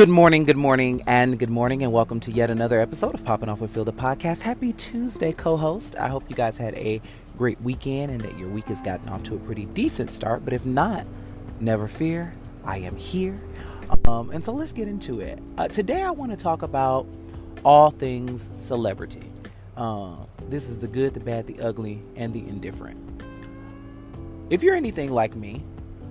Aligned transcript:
Good 0.00 0.08
morning, 0.08 0.44
good 0.44 0.56
morning, 0.56 1.02
and 1.06 1.38
good 1.38 1.50
morning, 1.50 1.82
and 1.82 1.92
welcome 1.92 2.20
to 2.20 2.32
yet 2.32 2.48
another 2.48 2.80
episode 2.80 3.12
of 3.12 3.22
Popping 3.22 3.50
Off 3.50 3.60
with 3.60 3.74
Phil 3.74 3.84
the 3.84 3.92
podcast. 3.92 4.40
Happy 4.40 4.72
Tuesday, 4.72 5.30
co 5.30 5.58
host. 5.58 5.94
I 5.96 6.08
hope 6.08 6.24
you 6.30 6.34
guys 6.34 6.56
had 6.56 6.74
a 6.76 7.02
great 7.36 7.60
weekend 7.60 8.10
and 8.10 8.22
that 8.22 8.38
your 8.38 8.48
week 8.48 8.64
has 8.68 8.80
gotten 8.80 9.10
off 9.10 9.22
to 9.24 9.34
a 9.34 9.38
pretty 9.40 9.66
decent 9.66 10.10
start. 10.10 10.42
But 10.42 10.54
if 10.54 10.64
not, 10.64 11.06
never 11.60 11.86
fear, 11.86 12.32
I 12.64 12.78
am 12.78 12.96
here. 12.96 13.38
Um, 14.08 14.30
and 14.30 14.42
so 14.42 14.54
let's 14.54 14.72
get 14.72 14.88
into 14.88 15.20
it. 15.20 15.38
Uh, 15.58 15.68
today, 15.68 16.00
I 16.00 16.12
want 16.12 16.30
to 16.30 16.36
talk 16.38 16.62
about 16.62 17.06
all 17.62 17.90
things 17.90 18.48
celebrity. 18.56 19.30
Uh, 19.76 20.16
this 20.48 20.70
is 20.70 20.78
the 20.78 20.88
good, 20.88 21.12
the 21.12 21.20
bad, 21.20 21.46
the 21.46 21.60
ugly, 21.60 22.02
and 22.16 22.32
the 22.32 22.40
indifferent. 22.48 22.98
If 24.48 24.62
you're 24.62 24.76
anything 24.76 25.10
like 25.10 25.36
me, 25.36 25.62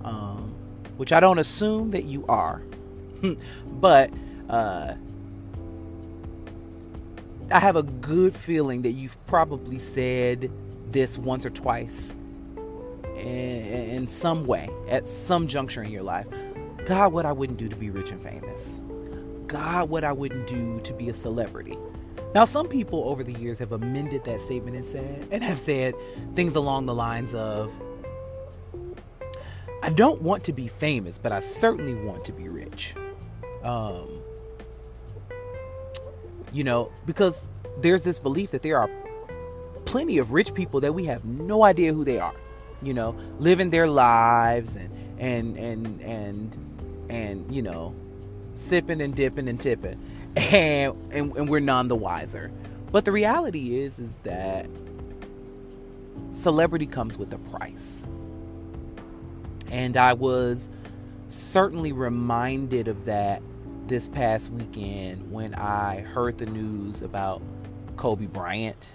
um, 0.04 0.54
which 0.96 1.12
I 1.12 1.18
don't 1.18 1.40
assume 1.40 1.90
that 1.90 2.04
you 2.04 2.24
are, 2.28 2.62
but 3.66 4.10
uh, 4.48 4.94
I 7.50 7.58
have 7.58 7.76
a 7.76 7.82
good 7.82 8.34
feeling 8.34 8.82
that 8.82 8.90
you've 8.90 9.16
probably 9.26 9.78
said 9.78 10.50
this 10.90 11.18
once 11.18 11.44
or 11.46 11.50
twice 11.50 12.14
in, 13.16 13.26
in 13.26 14.06
some 14.06 14.46
way, 14.46 14.70
at 14.88 15.06
some 15.06 15.46
juncture 15.46 15.82
in 15.82 15.90
your 15.90 16.02
life. 16.02 16.26
God, 16.84 17.12
what 17.12 17.26
I 17.26 17.32
wouldn't 17.32 17.58
do 17.58 17.68
to 17.68 17.76
be 17.76 17.90
rich 17.90 18.10
and 18.10 18.22
famous. 18.22 18.80
God, 19.46 19.90
what 19.90 20.04
I 20.04 20.12
wouldn't 20.12 20.46
do 20.46 20.80
to 20.80 20.92
be 20.92 21.08
a 21.08 21.14
celebrity. 21.14 21.76
Now, 22.34 22.44
some 22.44 22.68
people 22.68 23.08
over 23.08 23.24
the 23.24 23.32
years 23.32 23.58
have 23.58 23.72
amended 23.72 24.24
that 24.24 24.40
statement 24.40 24.76
and 24.76 24.84
said, 24.84 25.28
and 25.32 25.42
have 25.42 25.58
said 25.58 25.94
things 26.34 26.54
along 26.54 26.86
the 26.86 26.94
lines 26.94 27.34
of, 27.34 27.72
I 29.82 29.90
don't 29.90 30.22
want 30.22 30.44
to 30.44 30.52
be 30.52 30.68
famous, 30.68 31.18
but 31.18 31.32
I 31.32 31.40
certainly 31.40 31.94
want 31.94 32.24
to 32.26 32.32
be 32.32 32.48
rich. 32.48 32.94
Um, 33.62 34.22
you 36.52 36.64
know, 36.64 36.90
because 37.06 37.46
there's 37.80 38.02
this 38.02 38.18
belief 38.18 38.50
that 38.52 38.62
there 38.62 38.78
are 38.78 38.90
plenty 39.84 40.18
of 40.18 40.32
rich 40.32 40.54
people 40.54 40.80
that 40.80 40.94
we 40.94 41.06
have 41.06 41.24
no 41.24 41.62
idea 41.62 41.92
who 41.92 42.04
they 42.04 42.18
are. 42.18 42.34
You 42.82 42.94
know, 42.94 43.14
living 43.38 43.70
their 43.70 43.88
lives 43.88 44.76
and 44.76 44.90
and 45.18 45.56
and 45.58 46.00
and 46.00 46.56
and 47.10 47.54
you 47.54 47.62
know, 47.62 47.94
sipping 48.54 49.02
and 49.02 49.14
dipping 49.14 49.48
and 49.48 49.60
tipping, 49.60 50.00
and 50.36 50.94
and, 51.12 51.36
and 51.36 51.48
we're 51.48 51.60
none 51.60 51.88
the 51.88 51.96
wiser. 51.96 52.50
But 52.90 53.04
the 53.04 53.12
reality 53.12 53.78
is, 53.78 53.98
is 53.98 54.16
that 54.24 54.66
celebrity 56.30 56.86
comes 56.86 57.18
with 57.18 57.32
a 57.32 57.38
price. 57.38 58.04
And 59.70 59.96
I 59.96 60.14
was 60.14 60.68
certainly 61.28 61.92
reminded 61.92 62.88
of 62.88 63.04
that 63.04 63.42
this 63.90 64.08
past 64.08 64.52
weekend 64.52 65.32
when 65.32 65.52
I 65.52 66.02
heard 66.02 66.38
the 66.38 66.46
news 66.46 67.02
about 67.02 67.42
Kobe 67.96 68.26
Bryant. 68.26 68.88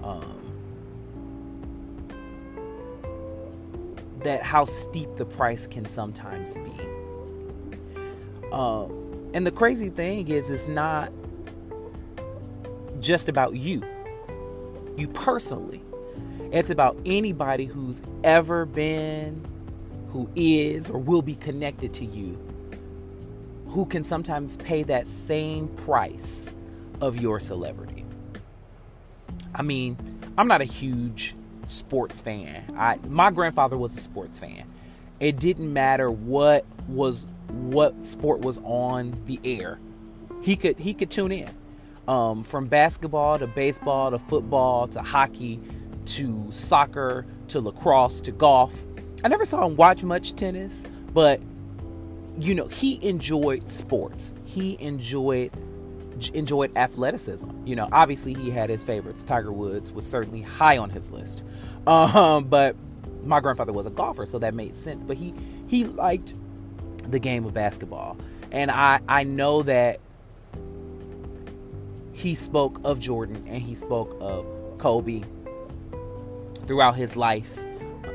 Um, 0.00 0.36
that 4.22 4.44
how 4.44 4.64
steep 4.64 5.08
the 5.16 5.24
price 5.24 5.66
can 5.66 5.88
sometimes 5.88 6.56
be. 6.58 6.72
Uh, 8.52 8.84
and 9.34 9.44
the 9.44 9.50
crazy 9.50 9.90
thing 9.90 10.28
is, 10.28 10.50
it's 10.50 10.68
not 10.68 11.10
just 13.00 13.28
about 13.28 13.56
you, 13.56 13.82
you 14.96 15.08
personally. 15.08 15.82
It's 16.52 16.70
about 16.70 16.96
anybody 17.04 17.64
who's 17.64 18.02
ever 18.22 18.66
been 18.66 19.44
who 20.12 20.30
is 20.36 20.88
or 20.88 20.98
will 20.98 21.22
be 21.22 21.34
connected 21.34 21.92
to 21.94 22.04
you 22.04 22.38
who 23.70 23.86
can 23.86 24.04
sometimes 24.04 24.56
pay 24.58 24.82
that 24.84 25.06
same 25.06 25.68
price 25.68 26.54
of 27.00 27.16
your 27.16 27.40
celebrity. 27.40 28.04
I 29.54 29.62
mean, 29.62 29.96
I'm 30.36 30.48
not 30.48 30.60
a 30.60 30.64
huge 30.64 31.34
sports 31.66 32.20
fan. 32.20 32.62
I 32.76 32.98
my 33.08 33.30
grandfather 33.30 33.76
was 33.76 33.96
a 33.96 34.00
sports 34.00 34.38
fan. 34.38 34.64
It 35.18 35.38
didn't 35.38 35.72
matter 35.72 36.10
what 36.10 36.64
was 36.88 37.26
what 37.48 38.04
sport 38.04 38.40
was 38.40 38.60
on 38.64 39.20
the 39.26 39.40
air. 39.44 39.78
He 40.42 40.56
could 40.56 40.78
he 40.78 40.94
could 40.94 41.10
tune 41.10 41.32
in. 41.32 41.50
Um, 42.08 42.42
from 42.42 42.66
basketball 42.66 43.38
to 43.38 43.46
baseball 43.46 44.10
to 44.10 44.18
football 44.18 44.88
to 44.88 45.00
hockey 45.00 45.60
to 46.06 46.46
soccer 46.50 47.24
to 47.48 47.60
lacrosse 47.60 48.20
to 48.22 48.32
golf 48.32 48.84
I 49.22 49.28
never 49.28 49.44
saw 49.44 49.66
him 49.66 49.76
watch 49.76 50.02
much 50.02 50.34
tennis, 50.34 50.84
but 51.12 51.40
you 52.40 52.54
know, 52.54 52.66
he 52.68 53.04
enjoyed 53.06 53.70
sports. 53.70 54.32
He 54.44 54.76
enjoyed 54.80 55.52
enjoyed 56.34 56.76
athleticism. 56.76 57.48
You 57.64 57.76
know, 57.76 57.88
obviously 57.92 58.34
he 58.34 58.50
had 58.50 58.68
his 58.68 58.84
favorites. 58.84 59.24
Tiger 59.24 59.52
Woods 59.52 59.90
was 59.90 60.06
certainly 60.06 60.42
high 60.42 60.76
on 60.76 60.90
his 60.90 61.10
list. 61.10 61.42
Um, 61.86 62.44
but 62.44 62.76
my 63.24 63.40
grandfather 63.40 63.72
was 63.72 63.86
a 63.86 63.90
golfer, 63.90 64.26
so 64.26 64.38
that 64.38 64.54
made 64.54 64.76
sense. 64.76 65.04
But 65.04 65.16
he 65.16 65.34
he 65.66 65.84
liked 65.84 66.34
the 67.10 67.18
game 67.18 67.44
of 67.44 67.54
basketball. 67.54 68.16
And 68.50 68.70
I 68.70 69.00
I 69.08 69.24
know 69.24 69.62
that 69.62 70.00
he 72.12 72.34
spoke 72.34 72.80
of 72.84 73.00
Jordan 73.00 73.44
and 73.48 73.62
he 73.62 73.74
spoke 73.74 74.16
of 74.20 74.46
Kobe 74.78 75.22
throughout 76.66 76.96
his 76.96 77.16
life 77.16 77.58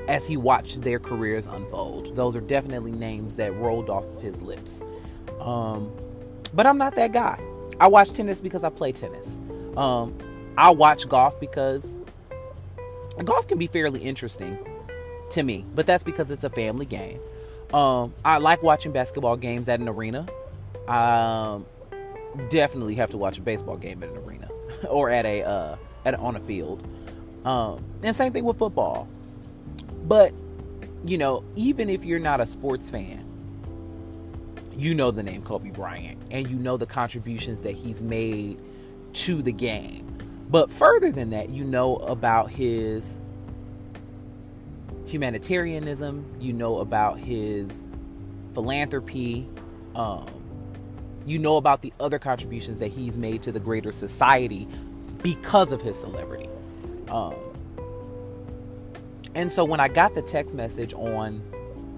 as 0.08 0.28
he 0.28 0.38
watched 0.38 0.82
their 0.82 1.00
careers 1.00 1.48
unfold. 1.48 2.16
Those 2.16 2.36
are 2.36 2.42
definitely 2.42 2.92
names 2.92 3.36
that 3.36 3.54
rolled 3.56 3.90
off 3.90 4.04
of 4.04 4.22
his 4.22 4.42
lips. 4.42 4.84
Um, 5.40 5.92
but 6.54 6.66
I'm 6.68 6.78
not 6.78 6.96
that 6.96 7.12
guy. 7.12 7.40
I 7.80 7.88
watch 7.88 8.12
tennis 8.12 8.40
because 8.42 8.64
I 8.64 8.70
play 8.70 8.92
tennis. 8.92 9.40
Um, 9.76 10.18
I 10.58 10.70
watch 10.70 11.08
golf 11.10 11.40
because 11.40 12.00
golf 13.24 13.48
can 13.48 13.58
be 13.58 13.68
fairly 13.68 14.02
interesting 14.02 14.58
to 15.32 15.44
me, 15.44 15.66
but 15.74 15.86
that's 15.86 16.04
because 16.04 16.30
it's 16.32 16.44
a 16.44 16.50
family 16.50 16.86
game. 16.86 17.20
Um, 17.74 18.14
I 18.24 18.38
like 18.38 18.64
watching 18.64 18.92
basketball 18.92 19.38
games 19.38 19.68
at 19.68 19.80
an 19.80 19.90
arena. 19.90 20.28
Um, 20.88 21.66
definitely 22.50 22.96
have 22.96 23.10
to 23.10 23.18
watch 23.18 23.38
a 23.38 23.42
baseball 23.42 23.78
game 23.78 24.04
at 24.04 24.10
an 24.10 24.18
arena 24.18 24.50
or 24.90 25.10
at 25.10 25.26
a 25.26 25.44
uh, 25.44 25.76
at 26.06 26.14
on 26.16 26.36
a 26.36 26.40
field. 26.42 26.88
Um, 27.44 27.84
and 28.04 28.16
same 28.16 28.32
thing 28.32 28.46
with 28.46 28.58
football. 28.58 29.08
But, 30.08 30.34
you 31.06 31.18
know, 31.18 31.44
even 31.56 31.90
if 31.90 32.04
you're 32.04 32.20
not 32.20 32.42
a 32.42 32.46
sports 32.46 32.90
fan, 32.90 33.26
you 34.78 34.94
know 34.94 35.12
the 35.12 35.24
name 35.24 35.42
Kobe 35.42 35.70
Bryant 35.70 36.22
and 36.32 36.50
you 36.50 36.58
know 36.58 36.78
the 36.78 36.86
contributions 36.86 37.62
that 37.62 37.72
he's 37.72 38.02
made 38.02 38.60
to 39.14 39.42
the 39.42 39.52
game. 39.52 40.12
But 40.50 40.70
further 40.70 41.12
than 41.12 41.32
that, 41.32 41.50
you 41.50 41.64
know 41.64 41.96
about 41.98 42.52
his 42.52 43.18
humanitarianism, 45.06 46.26
you 46.40 46.54
know 46.54 46.80
about 46.80 47.20
his 47.20 47.84
philanthropy, 48.54 49.50
um, 49.96 50.28
you 51.26 51.40
know 51.40 51.58
about 51.58 51.82
the 51.82 51.94
other 52.00 52.20
contributions 52.20 52.80
that 52.80 52.90
he's 52.90 53.18
made 53.18 53.42
to 53.44 53.52
the 53.52 53.60
greater 53.60 53.92
society 53.92 54.68
because 55.24 55.72
of 55.72 55.82
his 55.82 55.98
celebrity. 56.00 56.50
Um, 57.08 57.36
and 59.36 59.52
so 59.52 59.64
when 59.66 59.80
I 59.80 59.90
got 59.90 60.16
the 60.16 60.22
text 60.22 60.56
message 60.56 60.94
on 60.94 61.42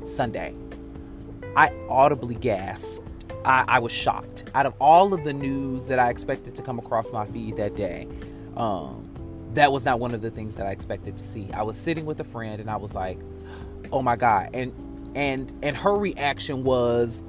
Sunday, 0.05 0.55
I 1.55 1.71
audibly 1.87 2.35
gasped. 2.35 3.03
I, 3.45 3.63
I, 3.67 3.79
was 3.79 3.91
shocked. 3.91 4.43
Out 4.55 4.65
of 4.65 4.75
all 4.81 5.13
of 5.13 5.23
the 5.23 5.33
news 5.33 5.85
that 5.87 5.99
I 5.99 6.09
expected 6.09 6.55
to 6.55 6.61
come 6.61 6.79
across 6.79 7.13
my 7.13 7.25
feed 7.27 7.55
that 7.57 7.75
day, 7.75 8.07
um, 8.57 9.07
that 9.53 9.71
was 9.71 9.85
not 9.85 9.99
one 9.99 10.13
of 10.13 10.21
the 10.21 10.31
things 10.31 10.55
that 10.55 10.65
I 10.65 10.71
expected 10.71 11.17
to 11.17 11.25
see. 11.25 11.49
I 11.53 11.63
was 11.63 11.77
sitting 11.77 12.05
with 12.05 12.19
a 12.19 12.23
friend 12.23 12.59
and 12.59 12.69
I 12.69 12.75
was 12.75 12.93
like, 12.93 13.19
"Oh 13.91 14.01
my 14.01 14.15
god!" 14.15 14.49
and 14.53 14.73
and 15.15 15.51
and 15.63 15.77
her 15.77 15.95
reaction 15.95 16.63
was 16.63 17.23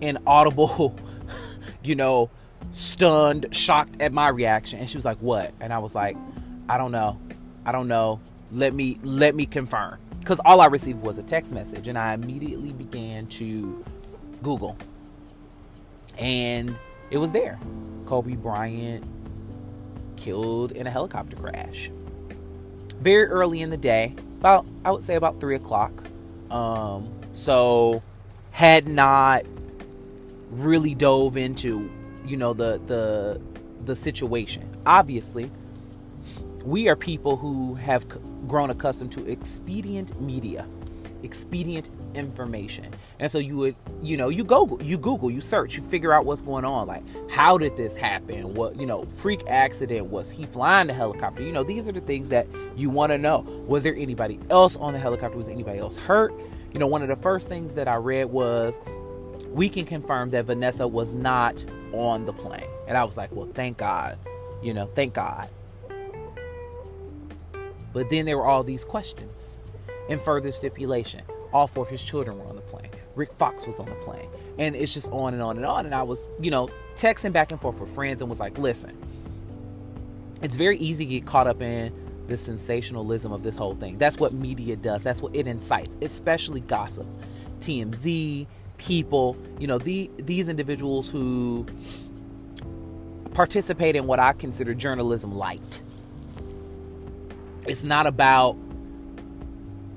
an 0.00 0.18
audible, 0.26 0.96
you 1.82 1.94
know, 1.94 2.30
stunned, 2.72 3.46
shocked 3.52 4.00
at 4.00 4.12
my 4.12 4.28
reaction, 4.28 4.78
and 4.78 4.88
she 4.88 4.96
was 4.96 5.04
like, 5.04 5.18
"What?" 5.18 5.52
And 5.60 5.72
I 5.72 5.78
was 5.78 5.94
like, 5.94 6.16
"I 6.68 6.78
don't 6.78 6.92
know, 6.92 7.18
I 7.66 7.72
don't 7.72 7.88
know." 7.88 8.20
Let 8.52 8.74
me 8.74 8.98
let 9.02 9.34
me 9.34 9.46
confirm. 9.46 9.98
Because 10.20 10.40
all 10.44 10.60
i 10.60 10.66
received 10.66 11.00
was 11.02 11.18
a 11.18 11.22
text 11.22 11.52
message 11.52 11.88
and 11.88 11.98
i 11.98 12.14
immediately 12.14 12.72
began 12.72 13.26
to 13.26 13.84
google. 14.42 14.76
And 16.18 16.76
it 17.10 17.18
was 17.18 17.32
there. 17.32 17.58
Kobe 18.06 18.34
bryant 18.34 19.04
killed 20.16 20.72
in 20.72 20.86
a 20.86 20.90
helicopter 20.90 21.36
crash. 21.36 21.90
Very 23.00 23.26
early 23.26 23.62
in 23.62 23.70
the 23.70 23.76
day 23.76 24.14
about 24.40 24.66
i 24.84 24.90
would 24.90 25.02
say 25.02 25.14
about 25.14 25.40
three 25.40 25.56
o'clock. 25.56 26.04
Um, 26.50 27.12
so 27.32 28.02
had 28.50 28.88
not 28.88 29.44
really 30.50 30.94
dove 30.94 31.36
into 31.36 31.90
you 32.26 32.36
know 32.36 32.52
the 32.52 32.80
the 32.86 33.40
the 33.84 33.94
situation. 33.94 34.68
Obviously 34.86 35.50
we 36.64 36.88
are 36.88 36.96
people 36.96 37.36
who 37.36 37.74
have 37.74 38.06
grown 38.46 38.70
accustomed 38.70 39.12
to 39.12 39.26
expedient 39.30 40.20
media. 40.20 40.66
expedient 41.22 41.90
information. 42.14 42.86
And 43.18 43.30
so 43.30 43.38
you 43.38 43.56
would, 43.56 43.76
you 44.02 44.16
know, 44.16 44.28
you 44.28 44.44
Google, 44.44 44.82
you 44.82 44.98
Google, 44.98 45.30
you 45.30 45.40
search, 45.40 45.76
you 45.76 45.82
figure 45.82 46.12
out 46.12 46.24
what's 46.24 46.42
going 46.42 46.64
on. 46.64 46.86
Like, 46.86 47.02
how 47.30 47.58
did 47.58 47.76
this 47.76 47.96
happen? 47.96 48.54
What, 48.54 48.76
you 48.76 48.86
know, 48.86 49.04
freak 49.16 49.42
accident? 49.48 50.06
Was 50.06 50.30
he 50.30 50.46
flying 50.46 50.86
the 50.86 50.94
helicopter? 50.94 51.42
You 51.42 51.52
know, 51.52 51.64
these 51.64 51.88
are 51.88 51.92
the 51.92 52.00
things 52.00 52.28
that 52.30 52.46
you 52.76 52.90
want 52.90 53.12
to 53.12 53.18
know. 53.18 53.40
Was 53.66 53.82
there 53.82 53.94
anybody 53.94 54.38
else 54.50 54.76
on 54.76 54.92
the 54.92 54.98
helicopter? 54.98 55.36
Was 55.36 55.48
anybody 55.48 55.78
else 55.78 55.96
hurt? 55.96 56.32
You 56.72 56.78
know, 56.78 56.86
one 56.86 57.02
of 57.02 57.08
the 57.08 57.16
first 57.16 57.48
things 57.48 57.74
that 57.74 57.88
I 57.88 57.96
read 57.96 58.26
was 58.26 58.78
we 59.48 59.68
can 59.68 59.84
confirm 59.84 60.30
that 60.30 60.44
Vanessa 60.44 60.86
was 60.86 61.14
not 61.14 61.64
on 61.92 62.26
the 62.26 62.32
plane. 62.32 62.68
And 62.86 62.96
I 62.96 63.04
was 63.04 63.16
like, 63.16 63.32
well, 63.32 63.48
thank 63.54 63.78
God. 63.78 64.18
You 64.62 64.74
know, 64.74 64.86
thank 64.94 65.14
God. 65.14 65.48
But 67.92 68.10
then 68.10 68.26
there 68.26 68.36
were 68.36 68.46
all 68.46 68.62
these 68.62 68.84
questions 68.84 69.60
and 70.08 70.20
further 70.20 70.52
stipulation. 70.52 71.22
All 71.52 71.66
four 71.66 71.84
of 71.84 71.90
his 71.90 72.02
children 72.02 72.38
were 72.38 72.46
on 72.46 72.56
the 72.56 72.62
plane. 72.62 72.90
Rick 73.14 73.32
Fox 73.34 73.66
was 73.66 73.80
on 73.80 73.88
the 73.88 73.94
plane. 73.96 74.28
And 74.58 74.76
it's 74.76 74.92
just 74.94 75.10
on 75.10 75.34
and 75.34 75.42
on 75.42 75.56
and 75.56 75.66
on. 75.66 75.86
And 75.86 75.94
I 75.94 76.02
was, 76.02 76.30
you 76.40 76.50
know, 76.50 76.70
texting 76.96 77.32
back 77.32 77.52
and 77.52 77.60
forth 77.60 77.80
with 77.80 77.90
friends 77.94 78.20
and 78.20 78.30
was 78.30 78.40
like, 78.40 78.58
listen, 78.58 78.96
it's 80.42 80.56
very 80.56 80.78
easy 80.78 81.04
to 81.04 81.10
get 81.10 81.26
caught 81.26 81.46
up 81.46 81.60
in 81.60 81.92
the 82.28 82.36
sensationalism 82.36 83.32
of 83.32 83.42
this 83.42 83.56
whole 83.56 83.74
thing. 83.74 83.98
That's 83.98 84.18
what 84.18 84.32
media 84.32 84.76
does. 84.76 85.02
That's 85.02 85.22
what 85.22 85.34
it 85.34 85.46
incites, 85.46 85.94
especially 86.02 86.60
gossip. 86.60 87.06
TMZ, 87.60 88.46
people, 88.76 89.36
you 89.58 89.66
know, 89.66 89.78
the 89.78 90.10
these 90.18 90.48
individuals 90.48 91.10
who 91.10 91.66
participate 93.34 93.96
in 93.96 94.06
what 94.06 94.18
I 94.18 94.32
consider 94.32 94.74
journalism 94.74 95.34
light. 95.34 95.82
It's 97.68 97.84
not 97.84 98.06
about 98.06 98.56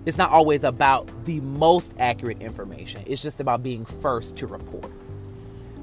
it's 0.06 0.18
not 0.18 0.32
always 0.32 0.64
about 0.64 1.26
the 1.26 1.40
most 1.42 1.94
accurate 2.00 2.42
information. 2.42 3.04
It's 3.06 3.22
just 3.22 3.40
about 3.40 3.62
being 3.62 3.86
first 3.86 4.38
to 4.38 4.48
report. 4.48 4.92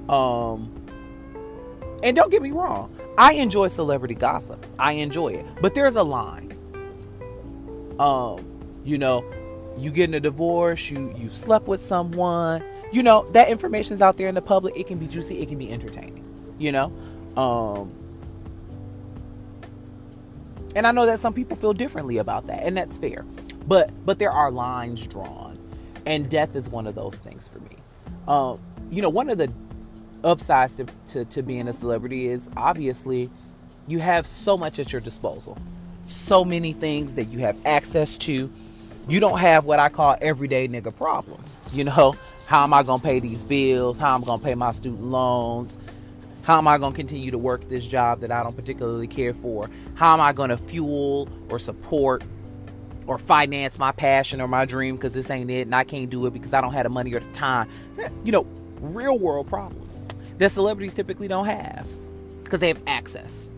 Um 0.09 0.73
and 2.03 2.15
don't 2.15 2.31
get 2.31 2.43
me 2.43 2.53
wrong, 2.53 2.95
I 3.17 3.33
enjoy 3.35 3.69
celebrity 3.69 4.15
gossip. 4.15 4.65
I 4.79 4.93
enjoy 4.93 5.29
it. 5.29 5.47
But 5.61 5.75
there's 5.75 5.97
a 5.97 6.03
line. 6.05 6.55
Um, 7.99 8.47
you 8.85 8.97
know, 8.97 9.25
you 9.77 9.91
get 9.91 10.09
in 10.09 10.15
a 10.15 10.21
divorce, 10.21 10.89
you 10.89 11.13
you 11.17 11.29
slept 11.29 11.67
with 11.67 11.81
someone, 11.81 12.63
you 12.93 13.03
know, 13.03 13.29
that 13.31 13.49
information's 13.49 14.01
out 14.01 14.17
there 14.17 14.29
in 14.29 14.37
the 14.37 14.43
public. 14.43 14.77
It 14.77 14.87
can 14.87 14.99
be 14.99 15.09
juicy, 15.09 15.43
it 15.43 15.49
can 15.49 15.59
be 15.59 15.73
entertaining, 15.73 16.25
you 16.59 16.71
know? 16.71 16.93
Um, 17.37 17.93
and 20.79 20.87
I 20.87 20.93
know 20.93 21.07
that 21.07 21.19
some 21.19 21.35
people 21.35 21.57
feel 21.57 21.73
differently 21.73 22.19
about 22.19 22.47
that, 22.47 22.63
and 22.63 22.77
that's 22.77 22.99
fair. 22.99 23.25
But 23.67 23.91
but 24.07 24.21
there 24.21 24.31
are 24.31 24.53
lines 24.53 25.05
drawn, 25.09 25.59
and 26.07 26.31
death 26.31 26.55
is 26.55 26.69
one 26.69 26.87
of 26.87 26.95
those 26.95 27.19
things 27.19 27.49
for 27.49 27.59
me. 27.59 27.77
Um, 28.29 28.61
you 28.89 29.03
know, 29.03 29.09
one 29.09 29.29
of 29.29 29.39
the 29.39 29.53
upsides 30.23 30.77
to, 30.77 30.87
to, 31.09 31.25
to 31.25 31.43
being 31.43 31.67
a 31.67 31.73
celebrity 31.73 32.29
is 32.29 32.49
obviously 32.57 33.29
you 33.89 33.99
have 33.99 34.25
so 34.25 34.57
much 34.57 34.79
at 34.79 34.93
your 34.93 35.01
disposal, 35.01 35.59
so 36.05 36.45
many 36.45 36.73
things 36.73 37.17
that 37.17 37.25
you 37.25 37.41
have 37.41 37.57
access 37.67 38.17
to. 38.19 38.49
You 39.09 39.19
don't 39.21 39.39
have 39.41 39.65
what 39.65 39.81
I 39.81 39.89
call 39.89 40.17
everyday 40.21 40.69
nigga 40.69 40.95
problems. 40.95 41.61
You 41.73 41.85
know, 41.85 42.15
how 42.47 42.63
am 42.63 42.73
I 42.73 42.85
to 42.85 42.99
pay 42.99 43.19
these 43.19 43.43
bills? 43.43 43.99
How 43.99 44.15
am 44.15 44.23
I 44.31 44.37
to 44.37 44.43
pay 44.45 44.55
my 44.55 44.71
student 44.71 45.03
loans? 45.03 45.77
How 46.49 46.57
am 46.57 46.67
I 46.67 46.79
going 46.79 46.95
to 46.95 46.97
continue 46.97 47.31
to 47.31 47.37
work 47.37 47.69
this 47.69 47.85
job 47.85 48.21
that 48.21 48.33
I 48.33 48.43
don't 48.43 48.57
particularly 48.57 49.07
care 49.07 49.35
for? 49.35 49.69
How 49.97 50.15
am 50.15 50.21
I 50.23 50.33
going 50.33 50.49
to 50.49 50.57
fuel 50.57 51.29
or 51.51 51.59
support 51.59 52.25
or 53.07 53.19
finance 53.19 53.79
my 53.79 53.93
passion 53.93 54.41
or 54.41 54.49
my 54.49 54.65
dream 54.65 54.97
because 54.97 55.13
this 55.13 55.29
ain't 55.29 55.51
it 55.51 55.67
and 55.67 55.75
I 55.75 55.85
can't 55.85 56.09
do 56.09 56.25
it 56.25 56.33
because 56.33 56.55
I 56.55 56.63
don't 56.63 56.73
have 56.73 56.85
the 56.85 56.89
money 56.89 57.13
or 57.13 57.21
the 57.21 57.31
time? 57.33 57.69
You 58.25 58.33
know, 58.33 58.47
real 58.81 59.19
world 59.19 59.47
problems 59.47 60.03
that 60.39 60.51
celebrities 60.51 60.95
typically 60.95 61.29
don't 61.29 61.45
have 61.45 61.87
because 62.45 62.61
they 62.61 62.69
have 62.69 62.83
access. 62.87 63.51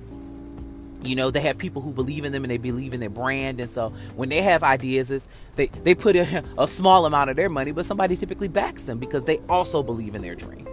You 1.00 1.14
know, 1.14 1.30
they 1.30 1.42
have 1.42 1.58
people 1.58 1.82
who 1.82 1.92
believe 1.92 2.24
in 2.24 2.32
them 2.32 2.42
and 2.42 2.50
they 2.50 2.58
believe 2.58 2.92
in 2.92 2.98
their 2.98 3.08
brand. 3.08 3.60
And 3.60 3.70
so 3.70 3.90
when 4.16 4.30
they 4.30 4.42
have 4.42 4.64
ideas, 4.64 5.12
is 5.12 5.28
they, 5.54 5.68
they 5.84 5.94
put 5.94 6.16
a 6.58 6.66
small 6.66 7.06
amount 7.06 7.30
of 7.30 7.36
their 7.36 7.48
money, 7.48 7.70
but 7.70 7.86
somebody 7.86 8.16
typically 8.16 8.48
backs 8.48 8.82
them 8.82 8.98
because 8.98 9.22
they 9.22 9.38
also 9.48 9.80
believe 9.80 10.16
in 10.16 10.22
their 10.22 10.34
dream 10.34 10.66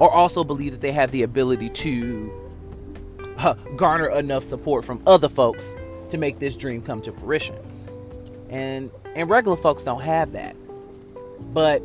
or 0.00 0.10
also 0.12 0.44
believe 0.44 0.72
that 0.72 0.80
they 0.80 0.92
have 0.92 1.10
the 1.10 1.22
ability 1.22 1.68
to 1.70 2.32
uh, 3.38 3.54
garner 3.76 4.08
enough 4.10 4.44
support 4.44 4.84
from 4.84 5.02
other 5.06 5.28
folks 5.28 5.74
to 6.10 6.18
make 6.18 6.38
this 6.38 6.56
dream 6.56 6.82
come 6.82 7.00
to 7.02 7.12
fruition. 7.12 7.56
And 8.48 8.90
and 9.14 9.28
regular 9.28 9.56
folks 9.56 9.84
don't 9.84 10.02
have 10.02 10.32
that. 10.32 10.56
But 11.52 11.78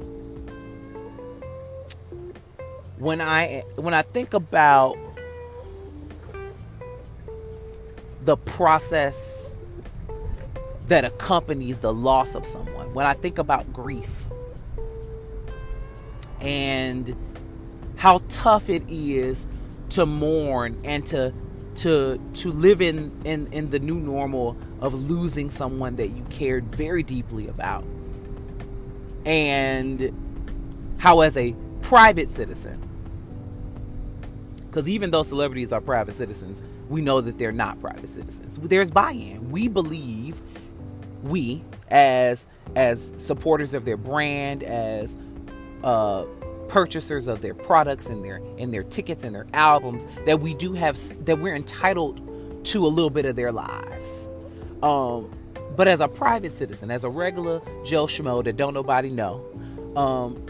when 2.97 3.21
I 3.21 3.63
when 3.75 3.93
I 3.93 4.01
think 4.01 4.33
about 4.33 4.97
the 8.25 8.37
process 8.37 9.53
that 10.87 11.05
accompanies 11.05 11.79
the 11.79 11.93
loss 11.93 12.35
of 12.35 12.45
someone. 12.45 12.93
When 12.93 13.05
I 13.05 13.13
think 13.13 13.37
about 13.37 13.71
grief 13.73 14.27
and 16.39 17.15
how 18.03 18.19
tough 18.27 18.69
it 18.69 18.83
is 18.89 19.47
to 19.87 20.05
mourn 20.05 20.77
and 20.83 21.07
to 21.07 21.33
to 21.73 22.19
to 22.33 22.51
live 22.51 22.81
in, 22.81 23.09
in 23.23 23.47
in 23.53 23.69
the 23.69 23.79
new 23.79 23.95
normal 23.95 24.57
of 24.81 24.93
losing 24.93 25.49
someone 25.49 25.95
that 25.95 26.09
you 26.09 26.21
cared 26.29 26.65
very 26.75 27.01
deeply 27.01 27.47
about 27.47 27.85
and 29.25 30.13
how 30.97 31.21
as 31.21 31.37
a 31.37 31.55
private 31.81 32.27
citizen 32.27 32.77
because 34.65 34.89
even 34.89 35.09
though 35.09 35.23
celebrities 35.23 35.71
are 35.71 35.79
private 35.79 36.13
citizens 36.13 36.61
we 36.89 36.99
know 36.99 37.21
that 37.21 37.37
they're 37.37 37.53
not 37.53 37.79
private 37.79 38.09
citizens. 38.09 38.59
There's 38.61 38.91
buy-in. 38.91 39.49
We 39.49 39.69
believe 39.69 40.41
we 41.23 41.63
as 41.89 42.45
as 42.75 43.13
supporters 43.15 43.73
of 43.73 43.85
their 43.85 43.95
brand, 43.95 44.61
as 44.61 45.15
uh, 45.85 46.25
purchasers 46.67 47.27
of 47.27 47.41
their 47.41 47.53
products 47.53 48.07
and 48.07 48.23
their 48.23 48.41
and 48.57 48.73
their 48.73 48.83
tickets 48.83 49.23
and 49.23 49.35
their 49.35 49.47
albums, 49.53 50.05
that 50.25 50.39
we 50.39 50.53
do 50.53 50.73
have 50.73 50.97
that 51.25 51.39
we're 51.39 51.55
entitled 51.55 52.65
to 52.65 52.85
a 52.85 52.89
little 52.89 53.09
bit 53.09 53.25
of 53.25 53.35
their 53.35 53.51
lives. 53.51 54.27
Um, 54.81 55.31
but 55.75 55.87
as 55.87 56.01
a 56.01 56.07
private 56.07 56.53
citizen, 56.53 56.91
as 56.91 57.03
a 57.03 57.09
regular 57.09 57.61
Joe 57.83 58.05
Schmo 58.05 58.43
that 58.43 58.57
don't 58.57 58.73
nobody 58.73 59.09
know, 59.09 59.43
um, 59.95 60.45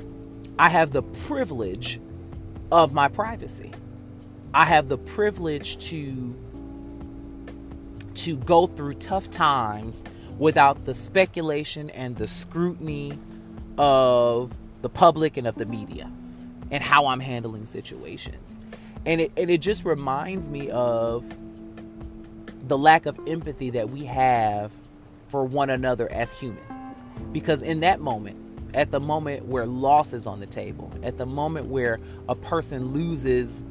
I 0.60 0.70
have 0.70 0.92
the 0.92 1.04
privilege 1.04 2.00
of 2.72 2.94
my 2.94 3.08
privacy. 3.08 3.72
I 4.54 4.66
have 4.66 4.88
the 4.88 4.98
privilege 4.98 5.78
to 5.90 6.36
to 8.16 8.38
go 8.38 8.68
through 8.68 8.94
tough 8.96 9.32
times 9.32 10.04
without 10.38 10.86
the 10.86 10.94
speculation 10.94 11.90
and 11.92 12.16
the 12.16 12.28
scrutiny 12.28 13.18
of 13.78 14.54
the 14.84 14.90
public 14.90 15.38
and 15.38 15.48
of 15.48 15.56
the 15.56 15.66
media 15.66 16.12
and 16.70 16.84
how 16.84 17.08
I'm 17.08 17.22
handling 17.22 17.66
situations. 17.66 18.60
And 19.06 19.22
it 19.22 19.32
and 19.36 19.50
it 19.50 19.60
just 19.60 19.84
reminds 19.86 20.50
me 20.50 20.70
of 20.70 21.26
the 22.68 22.78
lack 22.78 23.06
of 23.06 23.20
empathy 23.28 23.72
that 23.72 23.90
we 23.90 24.06
have 24.06 24.72
for 25.30 25.46
one 25.46 25.70
another 25.70 26.12
as 26.12 26.38
human. 26.38 26.64
Because 27.32 27.62
in 27.62 27.80
that 27.80 28.02
moment, 28.02 28.38
at 28.74 28.92
the 28.92 29.00
moment 29.00 29.46
where 29.46 29.66
loss 29.66 30.14
is 30.14 30.28
on 30.28 30.40
the 30.40 30.46
table, 30.46 30.92
at 31.02 31.18
the 31.18 31.26
moment 31.26 31.68
where 31.68 32.00
a 32.28 32.36
person 32.36 32.94
loses 32.94 33.64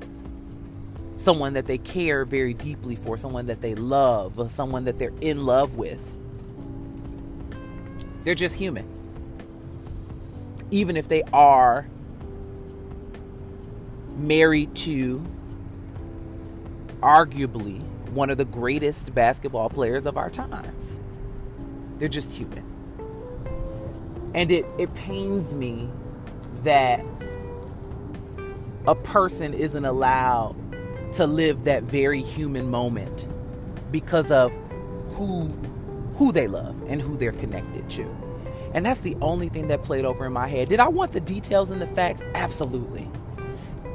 someone 1.16 1.52
that 1.54 1.66
they 1.66 1.78
care 1.78 2.24
very 2.24 2.54
deeply 2.54 2.96
for, 2.96 3.18
someone 3.18 3.46
that 3.46 3.60
they 3.60 3.74
love, 3.74 4.50
someone 4.50 4.86
that 4.86 4.98
they're 4.98 5.12
in 5.20 5.44
love 5.44 5.74
with. 5.74 6.00
They're 8.22 8.34
just 8.34 8.56
human. 8.56 9.01
Even 10.72 10.96
if 10.96 11.06
they 11.06 11.22
are 11.32 11.86
married 14.16 14.74
to 14.74 15.24
arguably 17.00 17.80
one 18.10 18.30
of 18.30 18.38
the 18.38 18.44
greatest 18.44 19.14
basketball 19.14 19.68
players 19.68 20.06
of 20.06 20.16
our 20.16 20.30
times. 20.30 20.98
They're 21.98 22.08
just 22.08 22.32
human. 22.32 22.64
And 24.34 24.50
it, 24.50 24.66
it 24.78 24.94
pains 24.94 25.54
me 25.54 25.88
that 26.62 27.04
a 28.86 28.94
person 28.94 29.54
isn't 29.54 29.84
allowed 29.84 30.56
to 31.12 31.26
live 31.26 31.64
that 31.64 31.84
very 31.84 32.22
human 32.22 32.70
moment 32.70 33.26
because 33.90 34.30
of 34.30 34.52
who 35.14 35.48
who 36.16 36.32
they 36.32 36.46
love 36.46 36.80
and 36.88 37.00
who 37.00 37.16
they're 37.16 37.32
connected 37.32 37.88
to. 37.90 38.21
And 38.74 38.86
that's 38.86 39.00
the 39.00 39.16
only 39.20 39.48
thing 39.48 39.68
that 39.68 39.82
played 39.82 40.04
over 40.04 40.26
in 40.26 40.32
my 40.32 40.48
head. 40.48 40.68
Did 40.68 40.80
I 40.80 40.88
want 40.88 41.12
the 41.12 41.20
details 41.20 41.70
and 41.70 41.80
the 41.80 41.86
facts? 41.86 42.22
Absolutely. 42.34 43.08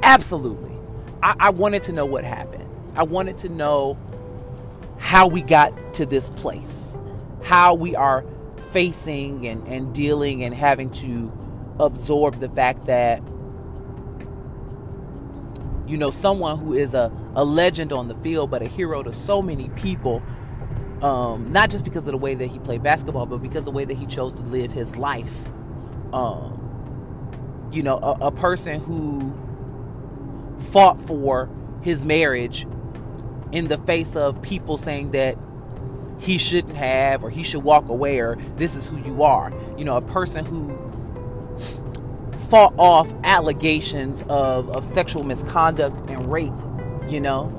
Absolutely. 0.02 0.72
I, 1.22 1.34
I 1.40 1.50
wanted 1.50 1.82
to 1.84 1.92
know 1.92 2.06
what 2.06 2.24
happened. 2.24 2.64
I 2.94 3.02
wanted 3.02 3.38
to 3.38 3.48
know 3.48 3.98
how 4.98 5.26
we 5.28 5.42
got 5.42 5.94
to 5.94 6.06
this 6.06 6.28
place, 6.30 6.96
how 7.42 7.74
we 7.74 7.94
are 7.96 8.24
facing 8.72 9.46
and, 9.46 9.64
and 9.66 9.94
dealing 9.94 10.44
and 10.44 10.54
having 10.54 10.90
to 10.90 11.32
absorb 11.80 12.40
the 12.40 12.48
fact 12.48 12.86
that 12.86 13.22
you 15.86 15.96
know 15.96 16.10
someone 16.10 16.58
who 16.58 16.74
is 16.74 16.92
a, 16.92 17.10
a 17.34 17.44
legend 17.44 17.92
on 17.92 18.08
the 18.08 18.14
field 18.16 18.50
but 18.50 18.60
a 18.60 18.66
hero 18.66 19.02
to 19.02 19.12
so 19.12 19.40
many 19.40 19.68
people 19.70 20.22
um, 21.02 21.52
not 21.52 21.70
just 21.70 21.84
because 21.84 22.06
of 22.06 22.12
the 22.12 22.18
way 22.18 22.34
that 22.34 22.46
he 22.46 22.58
played 22.58 22.82
basketball 22.82 23.26
but 23.26 23.38
because 23.38 23.60
of 23.60 23.66
the 23.66 23.70
way 23.70 23.84
that 23.84 23.96
he 23.96 24.06
chose 24.06 24.34
to 24.34 24.42
live 24.42 24.72
his 24.72 24.96
life. 24.96 25.44
Um, 26.12 27.68
you 27.72 27.82
know 27.82 27.98
a, 27.98 28.28
a 28.28 28.32
person 28.32 28.80
who 28.80 29.34
fought 30.70 31.00
for 31.00 31.48
his 31.82 32.04
marriage 32.04 32.66
in 33.52 33.68
the 33.68 33.78
face 33.78 34.16
of 34.16 34.42
people 34.42 34.76
saying 34.76 35.12
that 35.12 35.38
he 36.18 36.36
shouldn't 36.36 36.76
have 36.76 37.22
or 37.22 37.30
he 37.30 37.42
should 37.42 37.62
walk 37.62 37.88
away 37.88 38.18
or 38.18 38.36
this 38.56 38.74
is 38.74 38.86
who 38.86 38.98
you 38.98 39.22
are. 39.22 39.52
You 39.76 39.84
know 39.84 39.96
a 39.96 40.02
person 40.02 40.44
who 40.44 40.76
fought 42.48 42.74
off 42.78 43.12
allegations 43.24 44.22
of, 44.28 44.70
of 44.70 44.84
sexual 44.84 45.22
misconduct 45.22 46.08
and 46.08 46.32
rape, 46.32 46.52
you 47.08 47.20
know, 47.20 47.52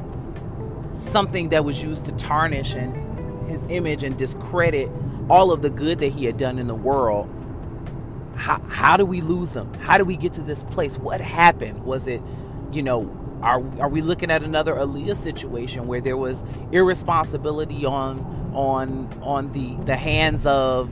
something 0.96 1.50
that 1.50 1.64
was 1.64 1.82
used 1.82 2.06
to 2.06 2.12
tarnish 2.14 2.74
and 2.74 3.09
his 3.50 3.66
image 3.66 4.04
and 4.04 4.18
discredit 4.18 4.90
all 5.30 5.52
of 5.52 5.62
the 5.62 5.70
good 5.70 6.00
that 6.00 6.10
he 6.10 6.26
had 6.26 6.38
done 6.38 6.58
in 6.60 6.68
the 6.68 6.76
world. 6.76 7.30
How, 8.36 8.62
how 8.70 8.96
do 8.96 9.06
we 9.06 9.22
lose 9.22 9.54
him? 9.54 9.74
How 9.76 9.98
do 9.98 10.06
we 10.06 10.16
get 10.16 10.34
to 10.34 10.42
this 10.42 10.64
place? 10.64 10.98
What 10.98 11.20
happened? 11.20 11.84
Was 11.84 12.08
it, 12.08 12.22
you 12.72 12.82
know, 12.82 13.16
are, 13.42 13.64
are 13.80 13.90
we 13.90 14.02
looking 14.02 14.32
at 14.32 14.44
another 14.44 14.76
Aaliyah 14.76 15.16
situation 15.16 15.88
where 15.88 16.02
there 16.02 16.18
was 16.18 16.44
irresponsibility 16.72 17.86
on 17.86 18.38
on 18.54 19.08
on 19.22 19.52
the 19.52 19.76
the 19.86 19.96
hands 19.96 20.46
of 20.46 20.90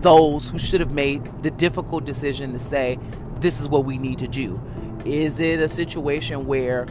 those 0.00 0.48
who 0.50 0.58
should 0.58 0.80
have 0.80 0.92
made 0.92 1.42
the 1.42 1.50
difficult 1.50 2.04
decision 2.04 2.52
to 2.52 2.58
say, 2.58 2.98
this 3.40 3.60
is 3.60 3.68
what 3.68 3.84
we 3.84 3.98
need 3.98 4.18
to 4.20 4.28
do? 4.28 4.60
Is 5.04 5.40
it 5.40 5.60
a 5.60 5.68
situation 5.68 6.46
where 6.46 6.86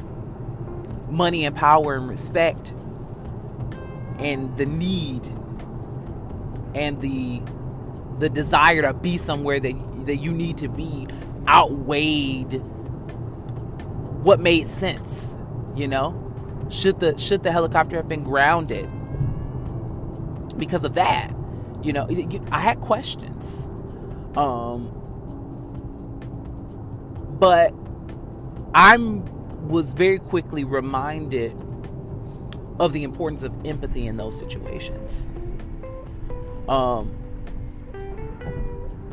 money 1.10 1.46
and 1.46 1.56
power 1.56 1.96
and 1.96 2.10
respect 2.10 2.74
and 4.20 4.56
the 4.58 4.66
need 4.66 5.26
and 6.76 7.02
the 7.02 7.42
the 8.20 8.30
desire 8.30 8.82
to 8.82 8.94
be 8.94 9.18
somewhere 9.18 9.60
that 9.60 9.74
that 10.06 10.18
you 10.18 10.32
need 10.32 10.58
to 10.58 10.68
be 10.68 11.08
outweighed 11.48 12.62
what 14.24 14.40
made 14.40 14.68
sense 14.68 15.38
you 15.76 15.88
know 15.88 16.24
should 16.70 17.00
the 17.00 17.18
should 17.18 17.44
the 17.44 17.52
helicopter 17.52 17.96
have 17.96 18.08
been 18.08 18.24
grounded 18.24 18.90
because 20.58 20.84
of 20.84 20.96
that 20.96 21.32
you 21.84 21.94
know, 21.94 22.08
I 22.52 22.60
had 22.60 22.82
questions. 22.82 23.66
Um, 24.36 24.92
but 27.40 27.74
I'm 28.74 29.26
was 29.68 29.94
very 29.94 30.20
quickly 30.20 30.64
reminded 30.64 31.52
of 32.80 32.94
the 32.94 33.04
importance 33.04 33.44
of 33.44 33.66
empathy 33.66 34.08
in 34.08 34.18
those 34.18 34.38
situations. 34.38 35.28
Um, 36.70 37.12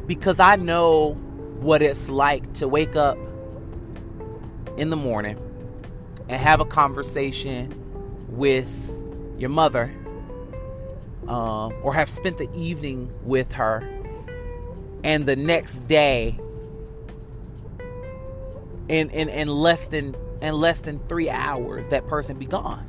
because 0.07 0.41
I 0.41 0.57
know 0.57 1.13
what 1.61 1.81
it's 1.81 2.09
like 2.09 2.53
to 2.55 2.69
wake 2.69 2.97
up 2.97 3.17
in 4.77 4.91
the 4.91 4.97
morning 4.97 5.39
and 6.29 6.41
have 6.41 6.61
a 6.61 6.65
conversation 6.65 7.73
with 8.29 8.69
your 9.39 9.51
mother 9.51 9.95
um, 11.29 11.73
or 11.83 11.95
have 11.95 12.11
spent 12.11 12.39
the 12.39 12.49
evening 12.55 13.11
with 13.23 13.53
her, 13.53 13.89
and 15.03 15.25
the 15.25 15.37
next 15.37 15.87
day, 15.87 16.39
in, 18.89 19.11
in, 19.11 19.29
in 19.29 19.49
less 19.49 19.89
than 19.89 20.15
in 20.43 20.55
less 20.55 20.81
than 20.81 20.99
three 21.09 21.31
hours, 21.31 21.89
that 21.89 22.07
person 22.07 22.39
be 22.39 22.45
gone. 22.45 22.87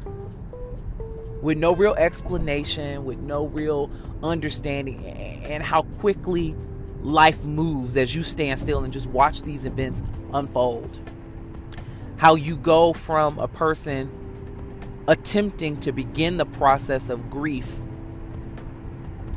With 1.45 1.59
no 1.59 1.75
real 1.75 1.93
explanation, 1.93 3.05
with 3.05 3.19
no 3.19 3.45
real 3.45 3.91
understanding, 4.23 5.05
and 5.05 5.61
how 5.61 5.83
quickly 5.99 6.55
life 7.03 7.43
moves 7.43 7.95
as 7.97 8.15
you 8.15 8.23
stand 8.23 8.59
still 8.59 8.83
and 8.83 8.91
just 8.91 9.05
watch 9.05 9.43
these 9.43 9.63
events 9.63 10.01
unfold. 10.33 10.99
How 12.17 12.33
you 12.33 12.57
go 12.57 12.93
from 12.93 13.37
a 13.37 13.47
person 13.47 14.09
attempting 15.07 15.79
to 15.81 15.91
begin 15.91 16.37
the 16.37 16.47
process 16.47 17.11
of 17.11 17.29
grief 17.29 17.77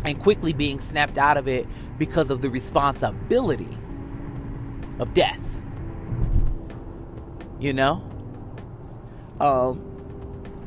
and 0.03 0.19
quickly 0.19 0.55
being 0.55 0.81
snapped 0.81 1.19
out 1.19 1.37
of 1.37 1.47
it 1.47 1.67
because 1.99 2.31
of 2.31 2.41
the 2.41 2.49
responsibility 2.49 3.77
of 4.99 5.12
death. 5.12 5.61
You 7.61 7.75
know? 7.75 8.03
Um, 9.41 9.88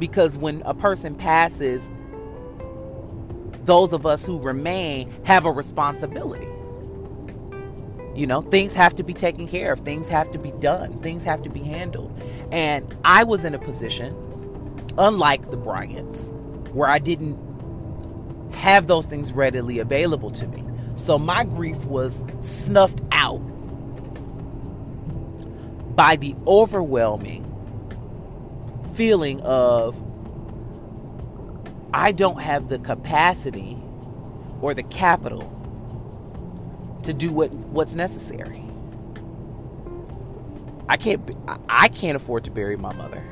because 0.02 0.36
when 0.36 0.64
a 0.64 0.74
person 0.74 1.14
passes, 1.14 1.90
those 3.66 3.94
of 3.94 4.06
us 4.06 4.26
who 4.26 4.40
remain 4.40 5.14
have 5.24 5.46
a 5.46 5.52
responsibility. 5.52 6.48
You 8.16 8.26
know, 8.26 8.42
things 8.42 8.74
have 8.74 8.96
to 8.96 9.04
be 9.04 9.14
taken 9.14 9.48
care 9.48 9.72
of, 9.72 9.82
things 9.82 10.10
have 10.10 10.32
to 10.32 10.40
be 10.40 10.52
done, 10.54 11.00
things 11.02 11.24
have 11.24 11.44
to 11.44 11.50
be 11.50 11.64
handled. 11.64 12.20
And 12.52 12.94
I 13.06 13.24
was 13.24 13.46
in 13.46 13.54
a 13.54 13.60
position, 13.60 14.16
unlike 14.98 15.52
the 15.52 15.56
Bryants, 15.56 16.32
where 16.74 16.90
I 16.90 16.98
didn't 16.98 17.38
have 18.54 18.88
those 18.88 19.06
things 19.06 19.32
readily 19.32 19.78
available 19.78 20.32
to 20.32 20.48
me. 20.48 20.66
So 20.96 21.20
my 21.20 21.44
grief 21.44 21.78
was 21.86 22.24
snuffed 22.40 23.02
out 23.12 23.38
by 25.96 26.16
the 26.16 26.36
overwhelming 26.48 27.51
feeling 28.96 29.42
of 29.42 30.02
I 31.94 32.12
don't 32.12 32.40
have 32.42 32.68
the 32.68 32.80
capacity 32.80 33.78
or 34.62 34.74
the 34.74 34.84
capital 34.84 35.52
to 37.04 37.14
do 37.14 37.32
what 37.32 37.52
what's 37.52 37.96
necessary. 37.96 38.64
I 40.88 40.98
can't 40.98 41.36
I 41.70 41.88
can't 41.88 42.16
afford 42.16 42.46
to 42.46 42.52
bury 42.52 42.78
my 42.78 42.94
mother. 42.94 43.24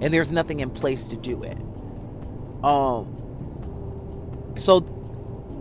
And 0.00 0.12
there's 0.12 0.32
nothing 0.32 0.60
in 0.60 0.70
place 0.70 1.08
to 1.08 1.16
do 1.16 1.42
it. 1.42 1.58
Um 2.64 3.22
so 4.56 4.80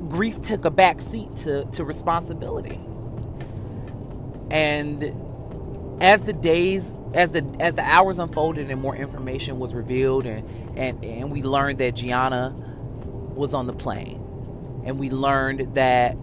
grief 0.10 0.42
took 0.42 0.66
a 0.66 0.72
back 0.72 1.02
seat 1.02 1.36
to, 1.38 1.66
to 1.66 1.84
responsibility. 1.84 2.80
And 4.52 5.04
as 6.02 6.24
the 6.26 6.34
days 6.34 6.94
as 7.14 7.32
the 7.32 7.46
as 7.60 7.76
the 7.76 7.84
hours 7.84 8.20
unfolded 8.20 8.70
and 8.70 8.82
more 8.82 8.96
information 8.96 9.60
was 9.60 9.74
revealed 9.74 10.26
and 10.26 10.48
and, 10.78 11.04
and 11.06 11.32
we 11.32 11.44
learned 11.44 11.78
that 11.78 11.96
Gianna 11.96 12.56
was 13.36 13.54
on 13.54 13.68
the 13.68 13.74
plane. 13.74 14.20
And 14.86 15.00
we 15.00 15.10
learned 15.10 15.76
that 15.76 16.18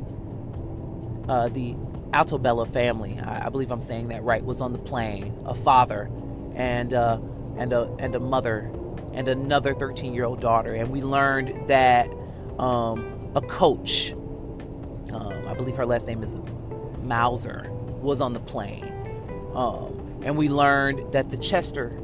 uh, 1.29 1.49
the 1.49 1.75
Altobella 2.13 2.71
family, 2.71 3.19
I, 3.19 3.47
I, 3.47 3.49
believe 3.49 3.71
I'm 3.71 3.83
saying 3.83 4.09
that 4.09 4.23
right, 4.23 4.45
was 4.45 4.61
on 4.61 4.73
the 4.73 4.79
plane. 4.79 5.35
A 5.47 5.55
father 5.55 6.11
and 6.55 6.93
uh, 6.93 7.19
and 7.57 7.73
a 7.73 7.83
and 7.99 8.15
a 8.15 8.21
mother 8.21 8.71
and 9.13 9.29
another 9.29 9.75
13 9.75 10.15
year 10.15 10.25
old 10.25 10.41
daughter. 10.41 10.75
And 10.75 10.91
we 10.91 11.03
learned 11.03 11.69
that 11.69 12.09
um, 12.59 13.31
a 13.35 13.41
coach, 13.41 14.13
um, 15.13 15.47
I 15.47 15.55
believe 15.55 15.77
her 15.77 15.87
last 15.87 16.07
name 16.07 16.23
is 16.23 16.37
Mauser, 17.03 17.71
was 17.71 18.21
on 18.21 18.33
the 18.33 18.41
plane. 18.41 18.93
Um, 19.55 20.00
and 20.23 20.37
we 20.37 20.49
learned 20.49 21.13
that 21.13 21.31
the 21.31 21.37
Chester 21.37 21.99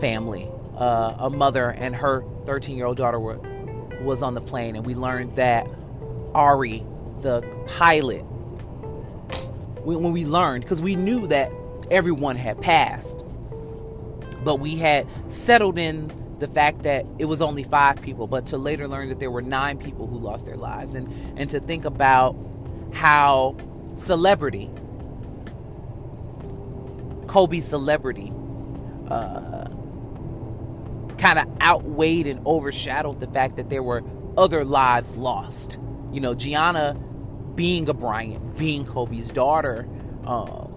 family, 0.00 0.48
uh, 0.76 1.14
a 1.18 1.30
mother 1.30 1.70
and 1.70 1.94
her 1.96 2.24
13 2.46 2.76
year 2.76 2.86
old 2.86 2.96
daughter, 2.96 3.18
were, 3.18 3.38
was 4.02 4.22
on 4.22 4.34
the 4.34 4.40
plane. 4.40 4.76
And 4.76 4.84
we 4.84 4.94
learned 4.94 5.36
that 5.36 5.66
Ari, 6.34 6.84
the 7.20 7.42
pilot, 7.66 8.22
when 9.84 10.12
we 10.12 10.24
learned, 10.24 10.64
because 10.64 10.80
we 10.80 10.96
knew 10.96 11.26
that 11.28 11.50
everyone 11.90 12.36
had 12.36 12.60
passed, 12.60 13.24
but 14.44 14.60
we 14.60 14.76
had 14.76 15.06
settled 15.28 15.78
in 15.78 16.10
the 16.38 16.48
fact 16.48 16.82
that 16.82 17.06
it 17.18 17.26
was 17.26 17.40
only 17.40 17.62
five 17.62 18.02
people, 18.02 18.26
but 18.26 18.46
to 18.46 18.58
later 18.58 18.88
learn 18.88 19.08
that 19.08 19.20
there 19.20 19.30
were 19.30 19.42
nine 19.42 19.78
people 19.78 20.06
who 20.06 20.18
lost 20.18 20.44
their 20.44 20.56
lives, 20.56 20.94
and 20.94 21.12
and 21.36 21.50
to 21.50 21.60
think 21.60 21.84
about 21.84 22.36
how 22.92 23.56
celebrity, 23.96 24.70
Kobe's 27.32 27.64
celebrity, 27.64 28.30
uh, 29.08 29.64
kind 31.16 31.38
of 31.38 31.46
outweighed 31.62 32.26
and 32.26 32.46
overshadowed 32.46 33.20
the 33.20 33.26
fact 33.26 33.56
that 33.56 33.70
there 33.70 33.82
were 33.82 34.02
other 34.36 34.66
lives 34.66 35.16
lost. 35.16 35.78
You 36.12 36.20
know, 36.20 36.34
Gianna 36.34 36.92
being 37.54 37.88
a 37.88 37.94
Bryant, 37.94 38.58
being 38.58 38.84
Kobe's 38.84 39.30
daughter, 39.30 39.88
um, 40.26 40.74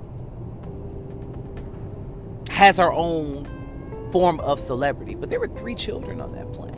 has 2.49 2.77
her 2.77 2.93
own 2.93 4.09
form 4.13 4.39
of 4.39 4.57
celebrity. 4.61 5.13
But 5.13 5.29
there 5.29 5.41
were 5.41 5.49
three 5.49 5.75
children 5.75 6.21
on 6.21 6.31
that 6.31 6.53
plane. 6.53 6.71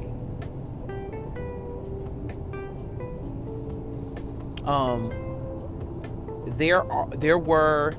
Um, 4.66 5.14
there 6.58 6.82
are 6.92 7.08
there 7.10 7.38
were 7.38 7.94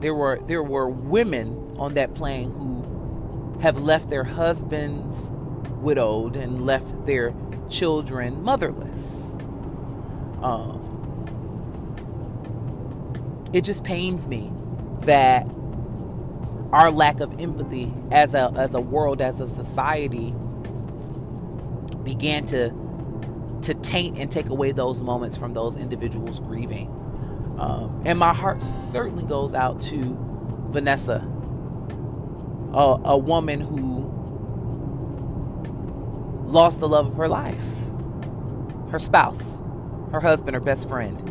there 0.00 0.14
were 0.14 0.38
there 0.40 0.62
were 0.62 0.88
women 0.88 1.74
on 1.78 1.94
that 1.94 2.14
plane 2.14 2.50
who 2.50 3.58
have 3.60 3.78
left 3.78 4.08
their 4.10 4.24
husbands 4.24 5.30
widowed 5.80 6.36
and 6.36 6.64
left 6.66 7.06
their 7.06 7.34
children 7.68 8.42
motherless. 8.42 9.34
Um, 10.42 10.80
it 13.52 13.62
just 13.62 13.84
pains 13.84 14.28
me 14.28 14.50
that 15.02 15.46
our 16.72 16.90
lack 16.90 17.20
of 17.20 17.40
empathy 17.40 17.92
as 18.10 18.34
a 18.34 18.52
as 18.56 18.74
a 18.74 18.80
world 18.80 19.20
as 19.20 19.40
a 19.40 19.46
society 19.46 20.34
began 22.04 22.46
to 22.46 22.72
to 23.62 23.74
taint 23.74 24.18
and 24.18 24.30
take 24.30 24.48
away 24.48 24.72
those 24.72 25.02
moments 25.02 25.36
from 25.36 25.52
those 25.52 25.76
individuals 25.76 26.40
grieving 26.40 26.88
um, 27.60 28.02
and 28.06 28.18
my 28.18 28.34
heart 28.34 28.62
certainly 28.62 29.24
goes 29.24 29.54
out 29.54 29.80
to 29.80 30.16
Vanessa 30.70 31.26
a, 32.72 33.00
a 33.04 33.18
woman 33.18 33.60
who 33.60 34.08
lost 36.46 36.80
the 36.80 36.88
love 36.88 37.06
of 37.06 37.16
her 37.16 37.28
life 37.28 37.76
her 38.90 38.98
spouse 38.98 39.58
her 40.12 40.20
husband 40.20 40.54
her 40.54 40.60
best 40.60 40.88
friend 40.88 41.22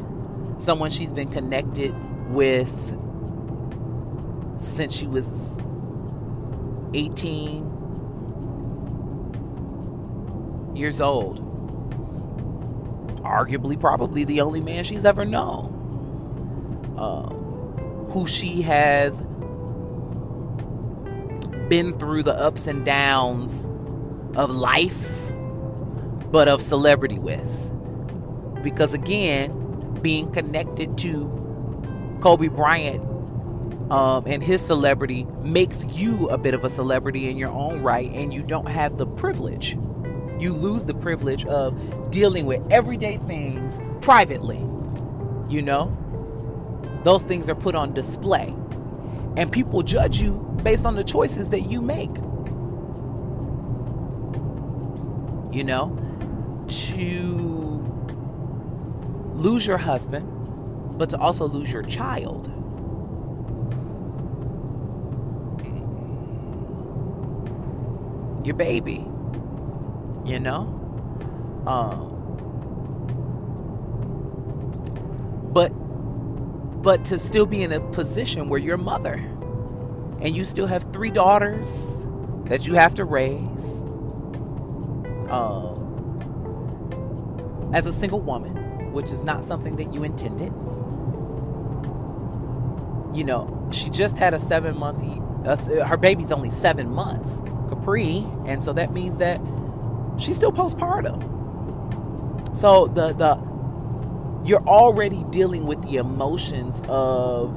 someone 0.59 0.91
she's 0.91 1.11
been 1.13 1.29
connected 1.29 1.93
with 2.29 2.71
since 4.59 4.93
she 4.93 5.07
was 5.07 5.57
18 6.93 7.69
years 10.75 11.01
old. 11.01 11.45
Arguably, 13.23 13.79
probably 13.79 14.23
the 14.23 14.41
only 14.41 14.61
man 14.61 14.83
she's 14.83 15.05
ever 15.05 15.25
known. 15.25 15.78
Uh, 16.99 17.29
who 18.11 18.27
she 18.27 18.61
has 18.61 19.17
been 21.69 21.97
through 21.97 22.23
the 22.23 22.33
ups 22.33 22.67
and 22.67 22.83
downs 22.83 23.65
of 24.35 24.49
life, 24.49 25.31
but 26.29 26.49
of 26.49 26.61
celebrity 26.61 27.17
with. 27.17 27.71
Because 28.61 28.93
again, 28.93 29.97
being 30.01 30.29
connected 30.31 30.97
to 30.97 32.17
Kobe 32.21 32.49
Bryant 32.49 33.01
um, 33.91 34.25
and 34.27 34.43
his 34.43 34.61
celebrity 34.61 35.25
makes 35.41 35.85
you 35.85 36.27
a 36.29 36.37
bit 36.37 36.53
of 36.53 36.63
a 36.63 36.69
celebrity 36.69 37.29
in 37.29 37.37
your 37.37 37.51
own 37.51 37.81
right, 37.81 38.09
and 38.11 38.33
you 38.33 38.43
don't 38.43 38.67
have 38.67 38.97
the 38.97 39.07
privilege. 39.07 39.77
You 40.37 40.53
lose 40.53 40.85
the 40.85 40.93
privilege 40.93 41.45
of 41.45 42.11
dealing 42.11 42.45
with 42.45 42.61
everyday 42.71 43.17
things 43.17 43.81
privately. 44.01 44.59
You 45.49 45.61
know, 45.63 45.97
those 47.03 47.23
things 47.23 47.49
are 47.49 47.55
put 47.55 47.75
on 47.75 47.93
display, 47.93 48.53
and 49.37 49.51
people 49.51 49.81
judge 49.83 50.19
you 50.19 50.33
based 50.63 50.85
on 50.85 50.95
the 50.95 51.03
choices 51.03 51.49
that 51.51 51.61
you 51.61 51.81
make. 51.81 52.15
You 55.51 55.63
know, 55.63 55.97
to 56.67 57.05
lose 59.35 59.65
your 59.65 59.77
husband, 59.77 60.27
but 60.97 61.09
to 61.11 61.17
also 61.17 61.47
lose 61.47 61.71
your 61.71 61.83
child 61.83 62.51
your 68.49 68.55
baby. 68.55 69.05
You 70.25 70.39
know? 70.39 70.61
Um 71.67 72.15
but 75.53 75.69
but 76.89 77.05
to 77.05 77.19
still 77.19 77.45
be 77.45 77.61
in 77.61 77.71
a 77.71 77.79
position 77.91 78.49
where 78.49 78.59
you're 78.59 78.75
mother 78.75 79.13
and 80.21 80.35
you 80.35 80.43
still 80.43 80.65
have 80.65 80.91
three 80.91 81.11
daughters 81.11 82.07
that 82.45 82.65
you 82.65 82.73
have 82.73 82.95
to 82.95 83.05
raise 83.05 83.81
um 85.29 86.09
as 87.75 87.85
a 87.85 87.93
single 87.93 88.19
woman 88.19 88.91
which 88.91 89.11
is 89.11 89.23
not 89.23 89.45
something 89.45 89.75
that 89.75 89.93
you 89.93 90.03
intended 90.03 90.51
you 93.15 93.23
know 93.23 93.69
she 93.71 93.91
just 93.91 94.17
had 94.17 94.33
a 94.33 94.39
seven 94.39 94.75
month 94.75 95.03
uh, 95.45 95.85
her 95.85 95.95
baby's 95.95 96.31
only 96.31 96.49
seven 96.49 96.91
months 96.91 97.39
Capri, 97.69 98.25
and 98.47 98.63
so 98.63 98.73
that 98.73 98.91
means 98.93 99.19
that 99.19 99.39
she's 100.17 100.35
still 100.35 100.51
postpartum. 100.51 101.37
So 102.57 102.87
the 102.87 103.13
the 103.13 103.35
you're 104.45 104.63
already 104.67 105.23
dealing 105.29 105.65
with 105.65 105.81
the 105.83 105.97
emotions 105.97 106.81
of 106.87 107.55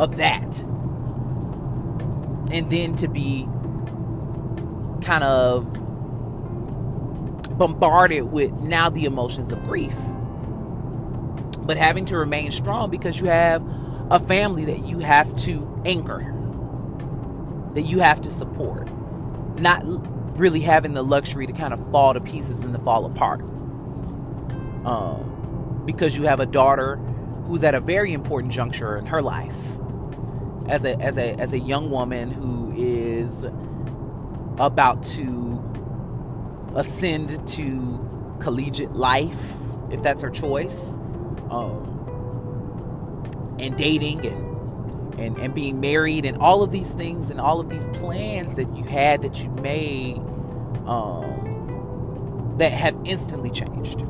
of 0.00 0.16
that. 0.16 0.58
And 2.52 2.68
then 2.70 2.96
to 2.96 3.08
be 3.08 3.46
kind 5.02 5.22
of 5.22 5.72
bombarded 7.56 8.24
with 8.24 8.52
now 8.60 8.90
the 8.90 9.04
emotions 9.04 9.52
of 9.52 9.62
grief. 9.64 9.94
But 11.62 11.76
having 11.76 12.06
to 12.06 12.16
remain 12.16 12.50
strong 12.50 12.90
because 12.90 13.20
you 13.20 13.26
have 13.26 13.62
a 14.10 14.18
family 14.18 14.64
that 14.64 14.84
you 14.84 14.98
have 14.98 15.36
to 15.44 15.82
anchor, 15.84 16.20
that 17.74 17.82
you 17.82 18.00
have 18.00 18.22
to 18.22 18.30
support 18.30 18.88
not 19.60 19.82
really 20.38 20.60
having 20.60 20.94
the 20.94 21.04
luxury 21.04 21.46
to 21.46 21.52
kind 21.52 21.72
of 21.72 21.90
fall 21.90 22.14
to 22.14 22.20
pieces 22.20 22.62
and 22.62 22.72
to 22.72 22.78
fall 22.80 23.04
apart. 23.04 23.40
Um, 24.84 25.29
because 25.92 26.16
you 26.16 26.22
have 26.22 26.38
a 26.38 26.46
daughter 26.46 26.96
who's 27.46 27.64
at 27.64 27.74
a 27.74 27.80
very 27.80 28.12
important 28.12 28.52
juncture 28.52 28.96
in 28.96 29.06
her 29.06 29.20
life 29.20 29.56
as 30.68 30.84
a 30.84 30.96
as 31.00 31.18
a 31.18 31.34
as 31.40 31.52
a 31.52 31.58
young 31.58 31.90
woman 31.90 32.30
who 32.30 32.72
is 32.76 33.44
about 34.58 35.02
to 35.02 35.60
ascend 36.76 37.46
to 37.48 38.36
collegiate 38.40 38.92
life 38.92 39.54
if 39.90 40.00
that's 40.02 40.22
her 40.22 40.30
choice 40.30 40.92
um, 41.50 41.86
and 43.58 43.76
dating 43.76 44.24
and 44.24 44.50
and, 45.18 45.36
and 45.38 45.54
being 45.54 45.80
married 45.80 46.24
and 46.24 46.38
all 46.38 46.62
of 46.62 46.70
these 46.70 46.94
things 46.94 47.30
and 47.30 47.40
all 47.40 47.58
of 47.58 47.68
these 47.68 47.88
plans 47.88 48.54
that 48.54 48.74
you 48.76 48.84
had 48.84 49.22
that 49.22 49.42
you 49.42 49.50
made 49.50 50.18
um, 50.86 52.54
that 52.58 52.72
have 52.72 52.96
instantly 53.04 53.50
changed. 53.50 54.02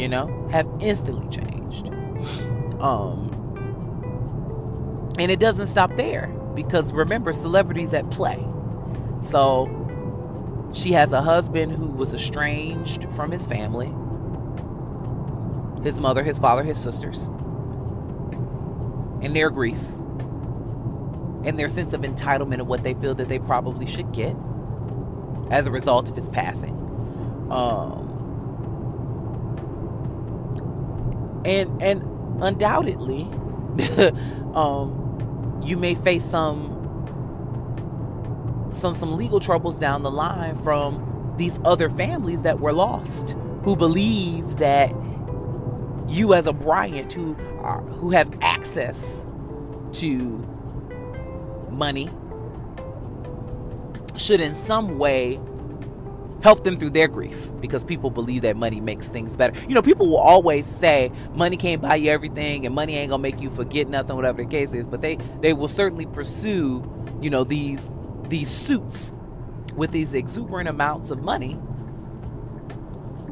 You 0.00 0.08
know, 0.08 0.48
have 0.50 0.66
instantly 0.80 1.28
changed. 1.28 1.88
Um, 2.80 3.28
and 5.18 5.30
it 5.30 5.38
doesn't 5.38 5.66
stop 5.66 5.94
there 5.96 6.28
because 6.54 6.92
remember, 6.92 7.32
celebrities 7.32 7.92
at 7.92 8.10
play. 8.10 8.44
So 9.22 9.68
she 10.72 10.92
has 10.92 11.12
a 11.12 11.20
husband 11.20 11.72
who 11.72 11.86
was 11.86 12.14
estranged 12.14 13.06
from 13.12 13.30
his 13.30 13.46
family 13.46 13.92
his 15.82 15.98
mother, 15.98 16.22
his 16.22 16.38
father, 16.38 16.62
his 16.62 16.78
sisters 16.78 17.30
and 19.22 19.34
their 19.36 19.50
grief 19.50 19.80
and 21.44 21.58
their 21.58 21.68
sense 21.68 21.92
of 21.92 22.02
entitlement 22.02 22.60
of 22.60 22.66
what 22.66 22.82
they 22.82 22.94
feel 22.94 23.14
that 23.14 23.28
they 23.28 23.38
probably 23.38 23.86
should 23.86 24.12
get 24.12 24.34
as 25.50 25.66
a 25.66 25.70
result 25.70 26.08
of 26.08 26.16
his 26.16 26.28
passing. 26.28 26.76
Um, 27.50 27.99
and 31.44 31.82
and 31.82 32.02
undoubtedly, 32.42 33.22
um, 34.54 35.60
you 35.62 35.76
may 35.76 35.94
face 35.94 36.24
some 36.24 36.76
some 38.70 38.94
some 38.94 39.12
legal 39.16 39.40
troubles 39.40 39.78
down 39.78 40.02
the 40.02 40.10
line 40.10 40.56
from 40.62 41.34
these 41.36 41.58
other 41.64 41.90
families 41.90 42.42
that 42.42 42.60
were 42.60 42.72
lost 42.72 43.36
who 43.64 43.76
believe 43.76 44.58
that 44.58 44.94
you 46.08 46.34
as 46.34 46.46
a 46.46 46.52
Bryant 46.52 47.12
who 47.12 47.36
are, 47.60 47.80
who 47.82 48.10
have 48.10 48.36
access 48.42 49.24
to 49.92 50.46
money 51.70 52.10
should 54.16 54.40
in 54.40 54.54
some 54.54 54.98
way 54.98 55.40
help 56.42 56.64
them 56.64 56.78
through 56.78 56.90
their 56.90 57.08
grief 57.08 57.50
because 57.60 57.84
people 57.84 58.10
believe 58.10 58.42
that 58.42 58.56
money 58.56 58.80
makes 58.80 59.08
things 59.08 59.36
better. 59.36 59.58
You 59.68 59.74
know, 59.74 59.82
people 59.82 60.08
will 60.08 60.18
always 60.18 60.66
say 60.66 61.10
money 61.34 61.56
can't 61.56 61.82
buy 61.82 61.96
you 61.96 62.10
everything 62.10 62.66
and 62.66 62.74
money 62.74 62.96
ain't 62.96 63.10
gonna 63.10 63.22
make 63.22 63.40
you 63.40 63.50
forget 63.50 63.88
nothing, 63.88 64.16
whatever 64.16 64.42
the 64.42 64.48
case 64.48 64.72
is. 64.72 64.86
But 64.86 65.00
they 65.00 65.16
they 65.40 65.52
will 65.52 65.68
certainly 65.68 66.06
pursue, 66.06 66.84
you 67.20 67.30
know, 67.30 67.44
these 67.44 67.90
these 68.28 68.50
suits 68.50 69.12
with 69.76 69.92
these 69.92 70.14
exuberant 70.14 70.68
amounts 70.68 71.10
of 71.10 71.22
money 71.22 71.58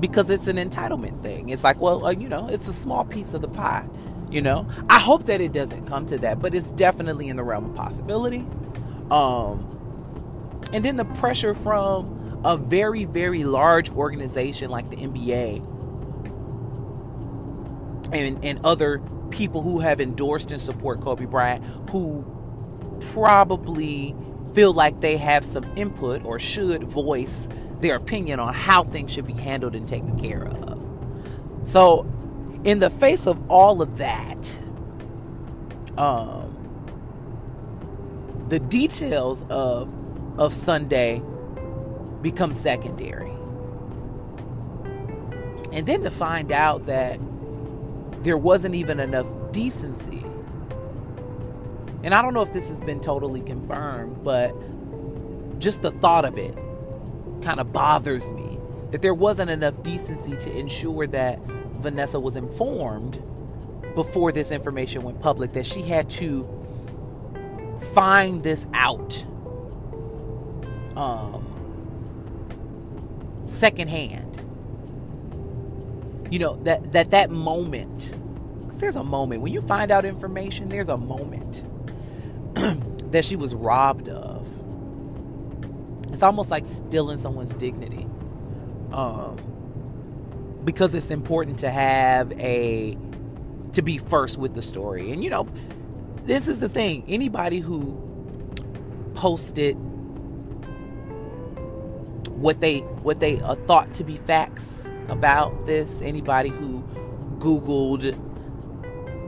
because 0.01 0.31
it's 0.31 0.47
an 0.47 0.57
entitlement 0.57 1.23
thing. 1.23 1.49
It's 1.49 1.65
like, 1.65 1.81
well, 1.81 2.07
uh, 2.07 2.11
you 2.11 2.29
know, 2.29 2.49
it's 2.49 2.69
a 2.69 2.73
small 2.73 3.05
piece 3.05 3.35
of 3.35 3.43
the 3.43 3.49
pie. 3.49 3.87
You 4.31 4.43
know, 4.43 4.69
I 4.91 4.99
hope 4.99 5.25
that 5.25 5.41
it 5.41 5.53
doesn't 5.53 5.87
come 5.87 6.07
to 6.07 6.19
that, 6.19 6.41
but 6.41 6.55
it's 6.55 6.71
definitely 6.73 7.29
in 7.29 7.37
the 7.37 7.43
realm 7.43 7.65
of 7.65 7.75
possibility. 7.75 8.45
Um, 9.11 9.67
and 10.73 10.85
then 10.85 10.97
the 10.97 11.07
pressure 11.07 11.55
from 11.55 12.18
a 12.45 12.57
very, 12.57 13.05
very 13.05 13.45
large 13.45 13.91
organization 13.91 14.71
like 14.71 14.91
the 14.91 14.97
NBA 14.97 15.65
and, 18.13 18.45
and 18.45 18.61
other 18.65 19.01
people 19.31 19.63
who 19.63 19.81
have 19.81 20.01
endorsed 20.01 20.53
and 20.53 20.61
support 20.61 21.01
Kobe 21.01 21.27
Bryant 21.27 21.65
who 21.91 22.25
probably 23.13 24.15
feel 24.55 24.73
like 24.73 25.01
they 25.01 25.17
have 25.17 25.45
some 25.45 25.65
input 25.77 26.25
or 26.25 26.39
should 26.39 26.85
voice 26.85 27.49
their 27.81 27.97
opinion 27.97 28.41
on 28.41 28.55
how 28.55 28.83
things 28.83 29.13
should 29.13 29.27
be 29.27 29.35
handled 29.35 29.75
and 29.75 29.87
taken 29.87 30.19
care 30.19 30.47
of. 30.47 30.83
So, 31.65 32.07
in 32.65 32.79
the 32.79 32.91
face 32.91 33.27
of 33.27 33.39
all 33.51 33.83
of 33.83 33.99
that, 33.99 34.59
um, 35.97 36.55
the 38.49 38.59
details 38.59 39.45
of 39.51 39.93
of 40.39 40.55
Sunday 40.55 41.21
become 42.23 42.53
secondary. 42.53 43.33
And 45.73 45.87
then 45.87 46.03
to 46.03 46.11
find 46.11 46.51
out 46.51 46.87
that 46.87 47.21
there 48.23 48.37
wasn't 48.37 48.75
even 48.75 49.01
enough 49.01 49.27
decency. 49.53 50.25
And 52.03 52.15
I 52.15 52.23
don't 52.23 52.35
know 52.35 52.43
if 52.43 52.53
this 52.53 52.69
has 52.69 52.81
been 52.81 53.01
totally 53.01 53.43
confirmed, 53.43 54.23
but 54.25 54.55
just 55.59 55.83
the 55.83 55.91
thought 55.91 56.25
of 56.25 56.39
it 56.39 56.55
kind 57.43 57.61
of 57.61 57.73
bothers 57.73 58.31
me 58.33 58.59
that 58.91 59.03
there 59.03 59.15
wasn't 59.15 59.51
enough 59.51 59.83
decency 59.83 60.37
to 60.37 60.57
ensure 60.57 61.07
that 61.07 61.39
Vanessa 61.81 62.19
was 62.19 62.37
informed 62.37 63.23
before 63.95 64.33
this 64.33 64.51
information 64.51 65.03
went 65.03 65.21
public, 65.21 65.53
that 65.53 65.67
she 65.67 65.83
had 65.83 66.09
to 66.09 66.49
find 67.93 68.43
this 68.43 68.67
out 68.73 69.25
um, 70.97 71.38
secondhand. 73.49 74.37
You 76.31 76.39
know 76.39 76.57
that 76.65 76.93
that 76.93 77.11
that 77.11 77.31
moment, 77.31 78.15
because 78.63 78.79
there's 78.79 78.97
a 78.97 79.05
moment 79.05 79.43
when 79.43 79.53
you 79.53 79.63
find 79.63 79.91
out 79.91 80.05
information. 80.05 80.69
There's 80.69 80.89
a 80.89 80.97
moment 80.99 81.65
that 83.13 83.25
she 83.25 83.37
was 83.37 83.55
robbed 83.55 84.09
of. 84.09 84.47
It's 86.13 86.23
almost 86.23 86.51
like 86.51 86.67
stealing 86.67 87.19
someone's 87.19 87.55
dignity, 87.55 88.07
um, 88.93 89.39
because 90.65 90.95
it's 90.95 91.11
important 91.11 91.61
to 91.61 91.71
have 91.71 92.33
a 92.33 92.97
to 93.73 93.83
be 93.83 93.99
first 93.99 94.39
with 94.39 94.55
the 94.55 94.63
story. 94.63 95.13
And 95.13 95.25
you 95.25 95.31
know, 95.31 95.49
this 96.25 96.49
is 96.49 96.61
the 96.61 96.69
thing. 96.69 97.05
Anybody 97.09 97.61
who 97.61 98.05
posted 99.15 99.77
what 102.41 102.61
they 102.61 102.79
what 102.79 103.21
they 103.21 103.41
uh, 103.41 103.55
thought 103.55 103.93
to 103.95 104.05
be 104.05 104.17
facts 104.17 104.91
about 105.09 105.67
this. 105.67 106.01
Anybody 106.03 106.51
who 106.51 106.83
Googled 107.39 108.17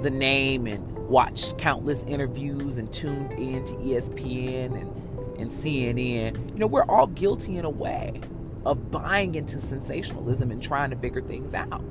the 0.02 0.10
name 0.10 0.66
and 0.66 0.86
watched 1.08 1.58
countless 1.58 2.04
interviews 2.04 2.76
and 2.76 2.92
tuned 2.92 3.32
in 3.32 3.64
to 3.64 3.74
ESPN 3.74 4.80
and, 4.80 5.40
and 5.40 5.50
CNN, 5.50 6.52
you 6.52 6.58
know, 6.58 6.66
we're 6.68 6.84
all 6.84 7.08
guilty 7.08 7.58
in 7.58 7.64
a 7.64 7.70
way 7.70 8.20
of 8.64 8.90
buying 8.90 9.34
into 9.34 9.60
sensationalism 9.60 10.50
and 10.50 10.62
trying 10.62 10.90
to 10.90 10.96
figure 10.96 11.22
things 11.22 11.52
out. 11.54 11.82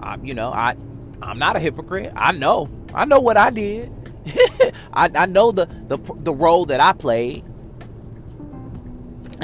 Um, 0.00 0.24
you 0.24 0.34
know, 0.34 0.52
I 0.52 0.76
I'm 1.22 1.38
not 1.38 1.56
a 1.56 1.60
hypocrite. 1.60 2.12
I 2.14 2.32
know. 2.32 2.68
I 2.94 3.06
know 3.06 3.20
what 3.20 3.36
I 3.36 3.50
did. 3.50 3.90
I, 4.92 5.10
I 5.14 5.26
know 5.26 5.50
the, 5.52 5.66
the 5.88 5.96
the 5.96 6.34
role 6.34 6.66
that 6.66 6.80
I 6.80 6.92
played. 6.92 7.44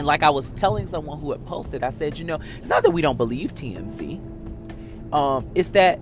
And 0.03 0.07
like 0.09 0.25
I 0.25 0.31
was 0.31 0.53
telling 0.55 0.89
someone 0.89 1.21
who 1.21 1.31
had 1.31 1.47
posted, 1.47 1.85
I 1.85 1.91
said, 1.91 2.19
you 2.19 2.25
know, 2.25 2.41
it's 2.59 2.71
not 2.71 2.83
that 2.83 2.91
we 2.91 3.03
don't 3.03 3.17
believe 3.17 3.55
TMZ. 3.55 5.15
Um, 5.15 5.49
it's 5.55 5.69
that 5.71 6.01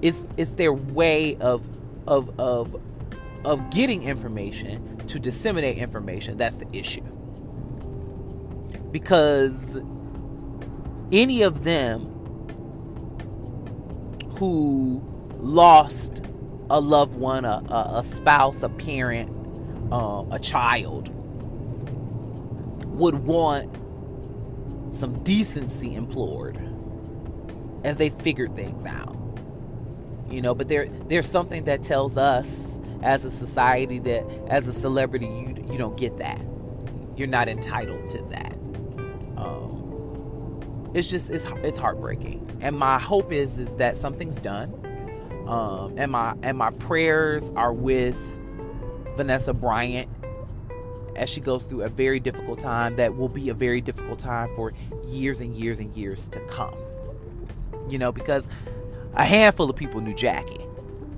it's 0.00 0.24
it's 0.38 0.54
their 0.54 0.72
way 0.72 1.36
of 1.36 1.68
of 2.06 2.40
of 2.40 2.80
of 3.44 3.68
getting 3.68 4.04
information 4.04 4.96
to 5.08 5.18
disseminate 5.18 5.76
information. 5.76 6.38
That's 6.38 6.56
the 6.56 6.66
issue. 6.72 7.02
Because 8.90 9.82
any 11.12 11.42
of 11.42 11.62
them 11.62 12.06
who 14.38 15.02
lost 15.40 16.24
a 16.70 16.80
loved 16.80 17.16
one, 17.16 17.44
a, 17.44 17.62
a, 17.96 18.02
spouse, 18.02 18.62
a 18.62 18.70
parent, 18.70 19.30
uh, 19.92 20.24
a 20.30 20.38
child, 20.38 21.10
would 22.92 23.14
want 23.14 23.74
some 24.94 25.22
decency 25.22 25.94
implored 25.94 26.58
as 27.84 27.96
they 27.96 28.10
figured 28.10 28.54
things 28.54 28.86
out. 28.86 29.16
You 30.30 30.40
know, 30.40 30.54
but 30.54 30.68
there 30.68 30.86
there's 31.08 31.30
something 31.30 31.64
that 31.64 31.82
tells 31.82 32.16
us 32.16 32.78
as 33.02 33.24
a 33.24 33.30
society 33.30 33.98
that 34.00 34.24
as 34.48 34.68
a 34.68 34.72
celebrity 34.72 35.26
you 35.26 35.52
you 35.70 35.78
don't 35.78 35.96
get 35.96 36.18
that. 36.18 36.40
You're 37.16 37.28
not 37.28 37.48
entitled 37.48 38.08
to 38.10 38.18
that. 38.30 38.52
Um, 39.36 40.90
it's 40.94 41.08
just 41.08 41.30
it's 41.30 41.46
it's 41.62 41.78
heartbreaking, 41.78 42.58
and 42.60 42.78
my 42.78 42.98
hope 42.98 43.32
is 43.32 43.58
is 43.58 43.74
that 43.76 43.96
something's 43.96 44.40
done. 44.40 44.78
Um, 45.46 45.94
and 45.98 46.12
my 46.12 46.34
and 46.42 46.56
my 46.56 46.70
prayers 46.70 47.50
are 47.56 47.72
with 47.72 48.16
Vanessa 49.16 49.52
Bryant 49.52 50.08
as 51.22 51.30
she 51.30 51.40
goes 51.40 51.66
through 51.66 51.82
a 51.82 51.88
very 51.88 52.18
difficult 52.18 52.58
time 52.58 52.96
that 52.96 53.16
will 53.16 53.28
be 53.28 53.48
a 53.48 53.54
very 53.54 53.80
difficult 53.80 54.18
time 54.18 54.50
for 54.56 54.72
years 55.06 55.40
and 55.40 55.54
years 55.54 55.78
and 55.78 55.94
years 55.94 56.28
to 56.28 56.40
come. 56.46 56.74
You 57.88 57.98
know, 57.98 58.10
because 58.10 58.48
a 59.14 59.24
handful 59.24 59.70
of 59.70 59.76
people 59.76 60.00
knew 60.00 60.14
Jackie, 60.14 60.66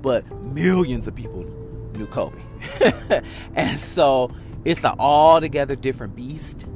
but 0.01 0.29
millions 0.41 1.07
of 1.07 1.15
people 1.15 1.43
knew 1.93 2.05
Kobe. 2.05 2.39
and 3.55 3.79
so 3.79 4.31
it's 4.63 4.83
an 4.83 4.93
altogether 4.99 5.75
different 5.75 6.15
beast 6.15 6.67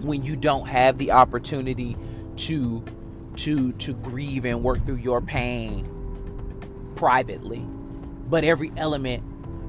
when 0.00 0.22
you 0.22 0.36
don't 0.36 0.66
have 0.66 0.96
the 0.96 1.12
opportunity 1.12 1.94
to 2.36 2.82
to 3.36 3.72
to 3.72 3.92
grieve 3.92 4.46
and 4.46 4.62
work 4.62 4.84
through 4.86 4.96
your 4.96 5.20
pain 5.20 5.86
privately 6.96 7.60
but 8.28 8.44
every 8.44 8.72
element 8.76 9.22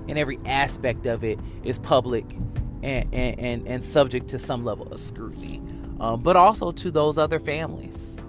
and 0.08 0.18
every 0.18 0.40
aspect 0.46 1.06
of 1.06 1.24
it 1.24 1.40
is 1.64 1.80
public 1.80 2.26
and, 2.84 3.14
and, 3.14 3.40
and, 3.40 3.68
and 3.68 3.84
subject 3.84 4.30
to 4.30 4.40
some 4.40 4.64
level 4.64 4.92
of 4.92 5.00
scrutiny, 5.00 5.62
um, 6.00 6.22
but 6.22 6.36
also 6.36 6.72
to 6.72 6.92
those 6.92 7.18
other 7.18 7.40
families 7.40 8.20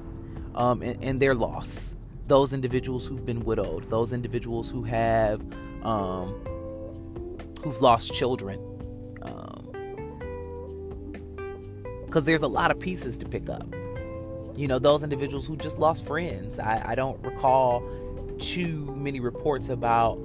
um, 0.54 0.82
and, 0.82 1.02
and, 1.02 1.20
their 1.20 1.34
loss. 1.34 1.96
Those 2.26 2.52
individuals 2.52 3.06
who've 3.06 3.24
been 3.24 3.44
widowed, 3.44 3.84
those 3.90 4.12
individuals 4.12 4.68
who 4.68 4.82
have 4.84 5.40
um, 5.82 6.34
who've 7.62 7.80
lost 7.80 8.12
children, 8.12 8.60
because 12.06 12.22
um, 12.22 12.24
there's 12.24 12.42
a 12.42 12.48
lot 12.48 12.70
of 12.70 12.78
pieces 12.78 13.16
to 13.18 13.26
pick 13.26 13.48
up. 13.48 13.66
You 14.54 14.68
know, 14.68 14.78
those 14.78 15.02
individuals 15.02 15.46
who 15.46 15.56
just 15.56 15.78
lost 15.78 16.06
friends. 16.06 16.58
I, 16.58 16.90
I 16.90 16.94
don't 16.94 17.22
recall 17.24 17.82
too 18.38 18.94
many 18.96 19.20
reports 19.20 19.68
about 19.68 20.18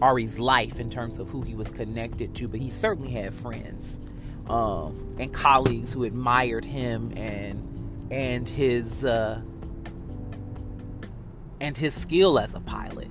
Ari's 0.00 0.38
life 0.38 0.78
in 0.78 0.90
terms 0.90 1.18
of 1.18 1.28
who 1.28 1.42
he 1.42 1.54
was 1.54 1.70
connected 1.70 2.34
to, 2.36 2.48
but 2.48 2.60
he 2.60 2.70
certainly 2.70 3.10
had 3.10 3.34
friends 3.34 3.98
um, 4.48 5.16
and 5.18 5.32
colleagues 5.32 5.92
who 5.92 6.04
admired 6.04 6.64
him 6.64 7.12
and 7.16 7.64
and 8.10 8.48
his 8.48 9.04
uh, 9.04 9.40
and 11.60 11.76
his 11.76 11.94
skill 11.94 12.38
as 12.38 12.54
a 12.54 12.60
pilot. 12.60 13.08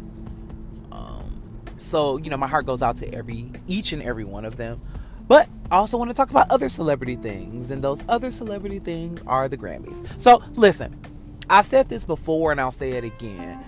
Um, 0.92 1.42
so 1.78 2.18
you 2.18 2.30
know, 2.30 2.38
my 2.38 2.48
heart 2.48 2.66
goes 2.66 2.82
out 2.82 2.98
to 2.98 3.14
every 3.14 3.52
each 3.68 3.94
and 3.94 4.02
every 4.02 4.24
one 4.24 4.46
of 4.46 4.56
them. 4.56 4.82
But 5.28 5.50
I 5.70 5.76
also 5.76 5.98
want 5.98 6.10
to 6.10 6.16
talk 6.16 6.30
about 6.30 6.50
other 6.50 6.70
celebrity 6.70 7.18
things, 7.18 7.70
and 7.70 7.84
those 7.84 8.02
other 8.08 8.32
celebrity 8.32 8.80
things 8.80 9.22
are 9.28 9.50
the 9.50 9.58
Grammys. 9.58 10.06
So 10.22 10.42
listen, 10.56 10.98
I've 11.50 11.66
said 11.66 11.90
this 11.90 12.06
before, 12.06 12.52
and 12.52 12.62
I'll 12.62 12.72
say 12.72 12.94
it 12.94 13.04
again 13.04 13.64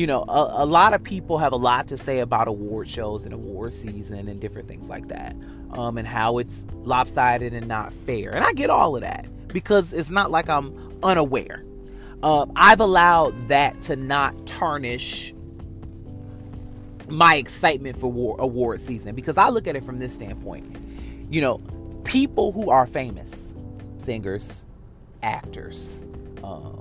you 0.00 0.06
know, 0.06 0.24
a, 0.26 0.62
a, 0.62 0.64
lot 0.64 0.94
of 0.94 1.02
people 1.02 1.36
have 1.36 1.52
a 1.52 1.56
lot 1.56 1.86
to 1.88 1.98
say 1.98 2.20
about 2.20 2.48
award 2.48 2.88
shows 2.88 3.26
and 3.26 3.34
award 3.34 3.70
season 3.70 4.28
and 4.28 4.40
different 4.40 4.66
things 4.66 4.88
like 4.88 5.08
that, 5.08 5.36
um, 5.72 5.98
and 5.98 6.08
how 6.08 6.38
it's 6.38 6.64
lopsided 6.72 7.52
and 7.52 7.68
not 7.68 7.92
fair. 7.92 8.30
And 8.30 8.42
I 8.42 8.54
get 8.54 8.70
all 8.70 8.96
of 8.96 9.02
that 9.02 9.26
because 9.48 9.92
it's 9.92 10.10
not 10.10 10.30
like 10.30 10.48
I'm 10.48 10.98
unaware. 11.02 11.64
Uh, 12.22 12.46
I've 12.56 12.80
allowed 12.80 13.48
that 13.48 13.82
to 13.82 13.96
not 13.96 14.46
tarnish 14.46 15.34
my 17.10 17.34
excitement 17.34 18.00
for 18.00 18.10
war, 18.10 18.36
award 18.38 18.80
season 18.80 19.14
because 19.14 19.36
I 19.36 19.50
look 19.50 19.66
at 19.66 19.76
it 19.76 19.84
from 19.84 19.98
this 19.98 20.14
standpoint. 20.14 20.78
You 21.28 21.42
know, 21.42 21.58
people 22.04 22.52
who 22.52 22.70
are 22.70 22.86
famous, 22.86 23.54
singers, 23.98 24.64
actors, 25.22 26.06
um, 26.42 26.79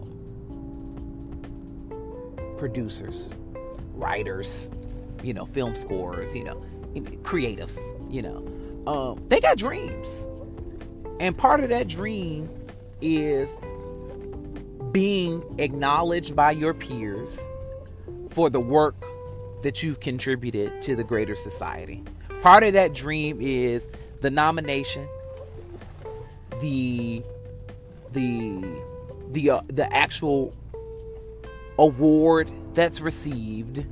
producers, 2.60 3.30
writers, 3.94 4.70
you 5.24 5.34
know, 5.34 5.46
film 5.46 5.74
scores, 5.76 6.36
you 6.36 6.44
know, 6.44 6.62
creatives, 7.24 7.80
you 8.12 8.22
know, 8.22 8.46
um, 8.86 9.24
they 9.30 9.40
got 9.40 9.58
dreams. 9.58 10.28
And 11.20 11.38
part 11.38 11.62
of 11.62 11.70
that 11.70 11.88
dream 11.88 12.50
is 13.02 13.50
being 14.92 15.44
acknowledged 15.58 16.36
by 16.36 16.52
your 16.52 16.74
peers 16.74 17.40
for 18.30 18.50
the 18.50 18.60
work 18.60 18.96
that 19.62 19.82
you've 19.82 20.00
contributed 20.00 20.82
to 20.82 20.96
the 20.96 21.04
greater 21.04 21.36
society. 21.36 22.04
Part 22.42 22.64
of 22.64 22.74
that 22.74 22.94
dream 22.94 23.40
is 23.42 23.90
the 24.22 24.30
nomination, 24.30 25.08
the 26.60 27.24
the 28.12 28.64
the 29.32 29.50
uh, 29.52 29.62
the 29.68 29.94
actual 29.94 30.54
award 31.80 32.52
that's 32.74 33.02
received 33.02 33.86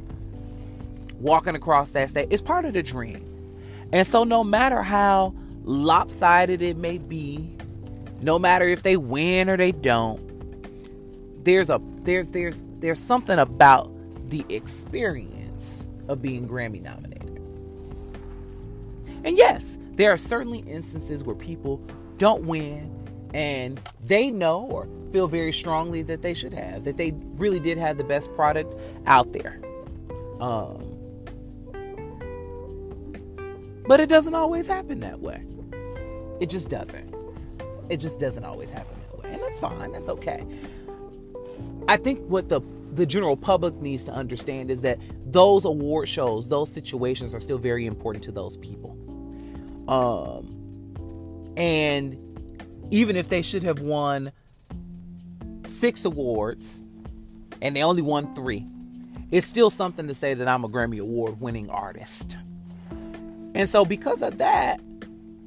walking 1.19 1.55
across 1.55 1.91
that 1.91 2.09
stage 2.09 2.27
is 2.29 2.41
part 2.41 2.65
of 2.65 2.73
the 2.73 2.83
dream. 2.83 3.23
And 3.91 4.05
so 4.05 4.23
no 4.23 4.43
matter 4.43 4.83
how 4.83 5.33
lopsided 5.63 6.61
it 6.61 6.77
may 6.77 6.97
be, 6.97 7.55
no 8.21 8.37
matter 8.37 8.67
if 8.67 8.83
they 8.83 8.97
win 8.97 9.49
or 9.49 9.57
they 9.57 9.71
don't, 9.71 10.23
there's 11.43 11.69
a 11.69 11.81
there's 12.03 12.29
there's 12.29 12.63
there's 12.79 12.99
something 12.99 13.39
about 13.39 13.89
the 14.29 14.45
experience 14.49 15.87
of 16.09 16.21
being 16.21 16.47
Grammy 16.47 16.81
nominated. 16.81 17.41
And 19.23 19.37
yes, 19.37 19.77
there 19.93 20.11
are 20.11 20.17
certainly 20.17 20.59
instances 20.59 21.23
where 21.23 21.35
people 21.35 21.81
don't 22.17 22.43
win 22.43 22.93
and 23.37 23.79
they 24.03 24.31
know 24.31 24.61
or 24.61 24.87
feel 25.11 25.27
very 25.27 25.53
strongly 25.53 26.01
that 26.01 26.23
they 26.23 26.33
should 26.33 26.55
have, 26.55 26.85
that 26.85 26.97
they 26.97 27.11
really 27.35 27.59
did 27.59 27.77
have 27.77 27.99
the 27.99 28.03
best 28.03 28.33
product 28.35 28.73
out 29.05 29.31
there. 29.31 29.61
Um, 30.41 30.83
but 33.87 33.99
it 33.99 34.09
doesn't 34.09 34.33
always 34.33 34.65
happen 34.65 35.01
that 35.01 35.19
way. 35.19 35.45
It 36.39 36.49
just 36.49 36.67
doesn't. 36.69 37.13
It 37.89 37.97
just 37.97 38.19
doesn't 38.19 38.43
always 38.43 38.71
happen 38.71 38.97
that 39.01 39.23
way. 39.23 39.33
And 39.33 39.41
that's 39.43 39.59
fine. 39.59 39.91
That's 39.91 40.09
okay. 40.09 40.43
I 41.87 41.97
think 41.97 42.19
what 42.27 42.49
the 42.49 42.61
the 42.91 43.05
general 43.05 43.37
public 43.37 43.75
needs 43.75 44.05
to 44.05 44.11
understand 44.11 44.71
is 44.71 44.81
that 44.81 44.97
those 45.23 45.63
award 45.63 46.09
shows, 46.09 46.49
those 46.49 46.71
situations 46.71 47.35
are 47.35 47.39
still 47.39 47.59
very 47.59 47.85
important 47.85 48.23
to 48.23 48.31
those 48.31 48.57
people. 48.57 48.97
Um 49.87 50.55
and 51.55 52.26
even 52.91 53.15
if 53.15 53.29
they 53.29 53.41
should 53.41 53.63
have 53.63 53.79
won 53.79 54.31
six 55.65 56.05
awards 56.05 56.81
and 57.61 57.75
they 57.75 57.83
only 57.83 58.01
won 58.01 58.33
three, 58.35 58.65
it's 59.31 59.45
still 59.45 59.69
something 59.69 60.07
to 60.07 60.15
say 60.15 60.33
that 60.33 60.47
I'm 60.47 60.63
a 60.63 60.69
Grammy 60.69 60.99
Award 60.99 61.41
winning 61.41 61.69
artist. 61.69 62.37
And 63.53 63.69
so, 63.69 63.83
because 63.85 64.21
of 64.21 64.37
that, 64.37 64.79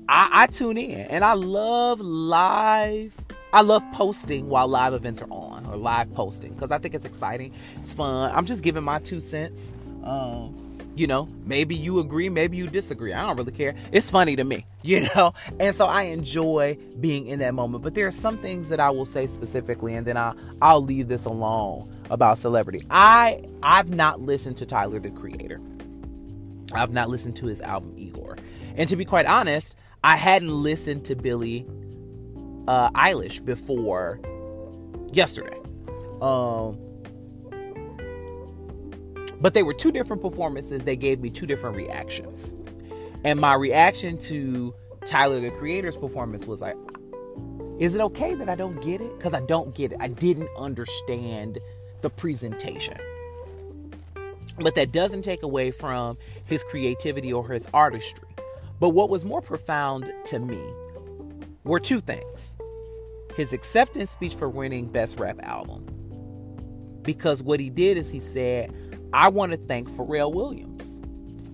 I, 0.08 0.28
I 0.42 0.46
tune 0.46 0.76
in 0.76 1.06
and 1.06 1.24
I 1.24 1.34
love 1.34 2.00
live. 2.00 3.14
I 3.52 3.62
love 3.62 3.84
posting 3.92 4.48
while 4.48 4.68
live 4.68 4.94
events 4.94 5.22
are 5.22 5.30
on 5.30 5.66
or 5.66 5.76
live 5.76 6.12
posting 6.14 6.52
because 6.52 6.70
I 6.70 6.78
think 6.78 6.94
it's 6.94 7.04
exciting. 7.04 7.52
It's 7.76 7.92
fun. 7.92 8.32
I'm 8.34 8.46
just 8.46 8.62
giving 8.62 8.84
my 8.84 8.98
two 8.98 9.20
cents. 9.20 9.72
Um, 10.02 10.59
you 10.94 11.06
know, 11.06 11.28
maybe 11.44 11.74
you 11.74 12.00
agree, 12.00 12.28
maybe 12.28 12.56
you 12.56 12.66
disagree. 12.66 13.12
I 13.12 13.26
don't 13.26 13.36
really 13.36 13.52
care. 13.52 13.74
It's 13.92 14.10
funny 14.10 14.36
to 14.36 14.44
me, 14.44 14.66
you 14.82 15.08
know? 15.14 15.34
And 15.58 15.74
so 15.74 15.86
I 15.86 16.02
enjoy 16.02 16.78
being 17.00 17.26
in 17.26 17.38
that 17.40 17.54
moment. 17.54 17.82
But 17.82 17.94
there 17.94 18.06
are 18.06 18.12
some 18.12 18.38
things 18.38 18.68
that 18.68 18.80
I 18.80 18.90
will 18.90 19.04
say 19.04 19.26
specifically, 19.26 19.94
and 19.94 20.06
then 20.06 20.16
I'll, 20.16 20.36
I'll 20.60 20.82
leave 20.82 21.08
this 21.08 21.24
alone 21.24 21.94
about 22.10 22.38
celebrity. 22.38 22.82
I 22.90 23.44
I've 23.62 23.90
not 23.90 24.20
listened 24.20 24.56
to 24.58 24.66
Tyler 24.66 24.98
the 24.98 25.10
Creator. 25.10 25.60
I've 26.72 26.92
not 26.92 27.08
listened 27.08 27.36
to 27.36 27.46
his 27.46 27.60
album 27.60 27.94
Igor. 27.96 28.36
And 28.76 28.88
to 28.88 28.96
be 28.96 29.04
quite 29.04 29.26
honest, 29.26 29.76
I 30.02 30.16
hadn't 30.16 30.50
listened 30.50 31.04
to 31.06 31.16
Billie 31.16 31.66
uh, 32.68 32.90
Eilish 32.90 33.44
before 33.44 34.20
yesterday. 35.12 35.58
Um, 36.22 36.78
but 39.40 39.54
they 39.54 39.62
were 39.62 39.74
two 39.74 39.90
different 39.90 40.22
performances. 40.22 40.84
They 40.84 40.96
gave 40.96 41.20
me 41.20 41.30
two 41.30 41.46
different 41.46 41.76
reactions. 41.76 42.52
And 43.24 43.40
my 43.40 43.54
reaction 43.54 44.18
to 44.18 44.74
Tyler 45.06 45.40
the 45.40 45.50
Creator's 45.50 45.96
performance 45.96 46.46
was 46.46 46.60
like, 46.60 46.76
is 47.78 47.94
it 47.94 48.00
okay 48.02 48.34
that 48.34 48.48
I 48.48 48.54
don't 48.54 48.82
get 48.82 49.00
it? 49.00 49.16
Because 49.16 49.32
I 49.32 49.40
don't 49.40 49.74
get 49.74 49.92
it. 49.92 49.98
I 50.00 50.08
didn't 50.08 50.50
understand 50.58 51.58
the 52.02 52.10
presentation. 52.10 52.98
But 54.58 54.74
that 54.74 54.92
doesn't 54.92 55.22
take 55.22 55.42
away 55.42 55.70
from 55.70 56.18
his 56.44 56.62
creativity 56.64 57.32
or 57.32 57.48
his 57.48 57.66
artistry. 57.72 58.28
But 58.78 58.90
what 58.90 59.08
was 59.08 59.24
more 59.24 59.40
profound 59.40 60.12
to 60.24 60.38
me 60.38 60.60
were 61.64 61.80
two 61.80 62.00
things 62.00 62.56
his 63.36 63.52
acceptance 63.52 64.10
speech 64.10 64.34
for 64.34 64.48
winning 64.48 64.86
Best 64.86 65.18
Rap 65.18 65.38
Album. 65.42 65.86
Because 67.02 67.42
what 67.42 67.60
he 67.60 67.70
did 67.70 67.96
is 67.96 68.10
he 68.10 68.20
said, 68.20 68.74
I 69.12 69.28
want 69.28 69.52
to 69.52 69.58
thank 69.58 69.90
Pharrell 69.90 70.32
Williams. 70.32 71.00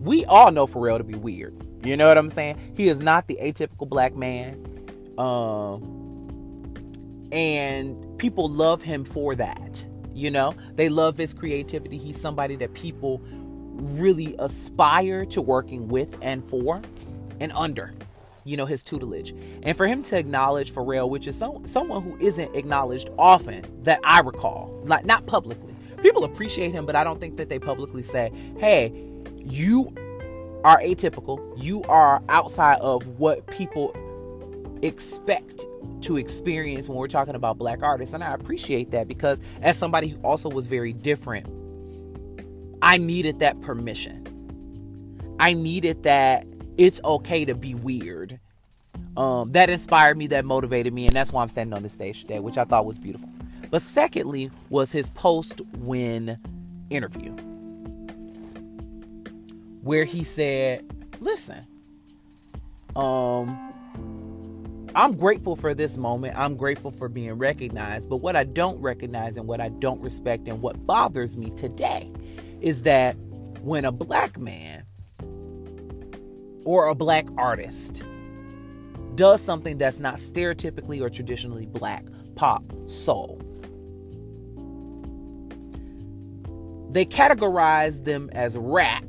We 0.01 0.25
all 0.27 0.53
know 0.53 0.67
Pharrell 0.67 0.99
to 0.99 1.05
be 1.05 1.15
weird. 1.15 1.55
You 1.85 1.97
know 1.97 2.09
what 2.09 2.19
I'm 2.19 2.29
saying? 2.29 2.59
He 2.77 2.89
is 2.89 3.01
not 3.01 3.29
the 3.29 3.39
atypical 3.41 3.89
black 3.89 4.15
man. 4.15 4.65
Um, 5.19 5.97
and 7.33 8.19
people 8.19 8.49
love 8.49 8.83
him 8.83 9.05
for 9.05 9.35
that. 9.37 9.85
You 10.13 10.31
know, 10.31 10.55
they 10.75 10.89
love 10.89 11.17
his 11.17 11.35
creativity. 11.35 11.99
He's 11.99 12.21
somebody 12.21 12.57
that 12.57 12.75
people 12.75 13.21
really 13.77 14.35
aspire 14.39 15.27
to 15.27 15.43
working 15.43 15.89
with 15.89 16.17
and 16.23 16.45
for 16.45 16.81
and 17.39 17.53
under, 17.53 17.93
you 18.45 18.57
know, 18.57 18.65
his 18.67 18.83
tutelage. 18.83 19.35
And 19.63 19.77
for 19.77 19.87
him 19.87 20.03
to 20.05 20.19
acknowledge 20.19 20.73
Pharrell, 20.73 21.09
which 21.11 21.27
is 21.27 21.37
some, 21.37 21.67
someone 21.67 22.03
who 22.03 22.17
isn't 22.19 22.57
acknowledged 22.57 23.11
often 23.19 23.65
that 23.83 24.01
I 24.03 24.21
recall, 24.21 24.83
like 24.87 25.05
not 25.05 25.27
publicly. 25.27 25.76
People 26.07 26.23
appreciate 26.23 26.71
him, 26.71 26.87
but 26.87 26.95
I 26.95 27.03
don't 27.03 27.19
think 27.19 27.37
that 27.37 27.49
they 27.49 27.59
publicly 27.59 28.05
say, 28.05 28.31
hey, 28.59 28.93
you 29.39 29.93
are 30.63 30.79
atypical. 30.79 31.41
You 31.61 31.83
are 31.89 32.23
outside 32.29 32.79
of 32.79 33.19
what 33.19 33.45
people 33.49 33.93
expect 34.83 35.67
to 36.03 36.17
experience 36.17 36.89
when 36.89 36.97
we're 36.97 37.09
talking 37.09 37.35
about 37.35 37.59
black 37.59 37.83
artists. 37.83 38.15
And 38.15 38.23
I 38.23 38.33
appreciate 38.35 38.93
that 38.93 39.09
because, 39.09 39.41
as 39.63 39.77
somebody 39.77 40.07
who 40.07 40.21
also 40.21 40.49
was 40.49 40.69
very 40.69 40.93
different, 40.93 41.49
I 42.83 42.99
needed 42.99 43.41
that 43.41 43.61
permission. 43.61 44.23
I 45.41 45.55
needed 45.55 46.05
that 46.05 46.47
it's 46.79 47.01
okay 47.05 47.45
to 47.47 47.57
be 47.57 47.75
weird. 47.75 48.39
Um, 49.17 49.51
that 49.53 49.71
inspired 49.71 50.17
me, 50.17 50.29
that 50.29 50.45
motivated 50.45 50.95
me, 50.95 51.07
and 51.07 51.17
that's 51.17 51.33
why 51.33 51.43
I'm 51.43 51.49
standing 51.49 51.75
on 51.75 51.83
the 51.83 51.89
stage 51.89 52.21
today, 52.21 52.39
which 52.39 52.59
I 52.59 52.63
thought 52.63 52.87
was 52.87 52.97
beautiful. 52.97 53.29
But 53.71 53.83
secondly, 53.83 54.51
was 54.71 54.93
his 54.93 55.11
post 55.11 55.61
win 55.79 56.39
interview, 56.91 57.33
where 59.83 60.05
he 60.05 60.25
said, 60.25 60.85
Listen, 61.21 61.67
um, 62.95 63.67
I'm 64.95 65.15
grateful 65.15 65.57
for 65.57 65.75
this 65.75 65.97
moment. 65.97 66.39
I'm 66.39 66.57
grateful 66.57 66.91
for 66.91 67.09
being 67.09 67.35
recognized. 67.35 68.09
But 68.09 68.19
what 68.19 68.35
I 68.37 68.45
don't 68.45 68.81
recognize 68.81 69.37
and 69.37 69.47
what 69.47 69.61
I 69.61 69.69
don't 69.69 70.01
respect 70.01 70.49
and 70.49 70.63
what 70.63 70.87
bothers 70.87 71.37
me 71.37 71.51
today 71.51 72.11
is 72.61 72.83
that 72.85 73.15
when 73.61 73.85
a 73.85 73.93
black 73.93 74.39
man 74.39 74.85
or 76.65 76.89
a 76.89 76.95
black 76.95 77.27
artist 77.37 78.03
does 79.17 79.41
something 79.41 79.79
that's 79.79 80.01
not 80.01 80.15
stereotypically 80.15 81.01
or 81.01 81.11
traditionally 81.11 81.67
black, 81.67 82.05
pop, 82.35 82.63
soul, 82.87 83.41
they 86.97 87.05
categorize 87.05 88.05
them 88.05 88.31
as 88.33 88.57
rap 88.57 89.05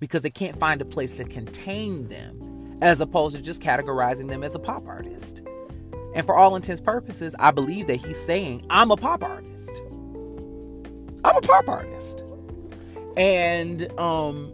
because 0.00 0.22
they 0.22 0.30
can't 0.30 0.58
find 0.58 0.82
a 0.82 0.84
place 0.84 1.12
to 1.12 1.22
contain 1.22 2.08
them 2.08 2.78
as 2.82 3.00
opposed 3.00 3.36
to 3.36 3.42
just 3.42 3.62
categorizing 3.62 4.28
them 4.28 4.42
as 4.42 4.56
a 4.56 4.58
pop 4.58 4.84
artist. 4.88 5.40
And 6.12 6.26
for 6.26 6.34
all 6.34 6.56
intents 6.56 6.80
and 6.80 6.86
purposes, 6.86 7.36
I 7.38 7.52
believe 7.52 7.86
that 7.86 7.96
he's 7.96 8.20
saying, 8.20 8.66
I'm 8.68 8.90
a 8.90 8.96
pop 8.96 9.22
artist. 9.22 9.80
I'm 11.22 11.36
a 11.36 11.40
pop 11.40 11.68
artist. 11.68 12.24
And 13.16 13.88
um, 14.00 14.52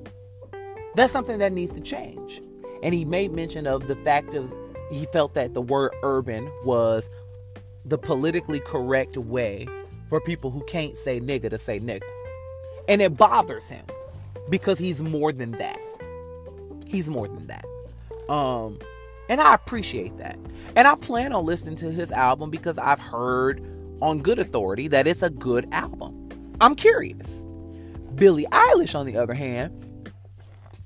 that's 0.97 1.15
something 1.15 1.39
that 1.39 1.55
needs 1.55 1.73
to 1.73 1.81
change. 1.81 2.43
And 2.83 2.93
he 2.93 3.07
made 3.07 3.33
mention 3.33 3.67
of 3.67 3.89
the 3.89 3.97
fact 3.97 4.35
of 4.35 4.53
he 4.91 5.07
felt 5.07 5.33
that 5.33 5.55
the 5.55 5.63
word 5.63 5.93
urban 6.03 6.51
was 6.63 7.09
the 7.87 7.97
politically 7.97 8.61
correct 8.61 9.17
way 9.17 9.67
for 10.11 10.21
people 10.21 10.51
who 10.51 10.63
can't 10.65 10.95
say 10.95 11.21
nigga 11.21 11.49
to 11.49 11.57
say 11.57 11.81
nigga. 11.81 12.03
And 12.89 13.03
it 13.03 13.17
bothers 13.17 13.69
him 13.69 13.85
because 14.51 14.79
he's 14.79 15.03
more 15.03 15.33
than 15.33 15.53
that. 15.53 15.81
He's 16.87 17.11
more 17.11 17.29
than 17.29 17.47
that. 17.49 17.65
Um, 18.29 18.79
and 19.29 19.41
I 19.41 19.55
appreciate 19.55 20.17
that. 20.19 20.39
And 20.77 20.87
I 20.87 20.95
plan 20.95 21.33
on 21.33 21.45
listening 21.45 21.77
to 21.77 21.91
his 21.91 22.13
album 22.13 22.51
because 22.51 22.79
I've 22.79 23.01
heard 23.01 23.61
on 24.01 24.21
good 24.21 24.39
authority 24.39 24.89
that 24.89 25.07
it's 25.07 25.23
a 25.23 25.31
good 25.31 25.69
album. 25.73 26.29
I'm 26.61 26.75
curious. 26.75 27.45
Billie 28.15 28.47
Eilish, 28.53 28.95
on 28.95 29.07
the 29.07 29.17
other 29.17 29.35
hand, 29.35 29.73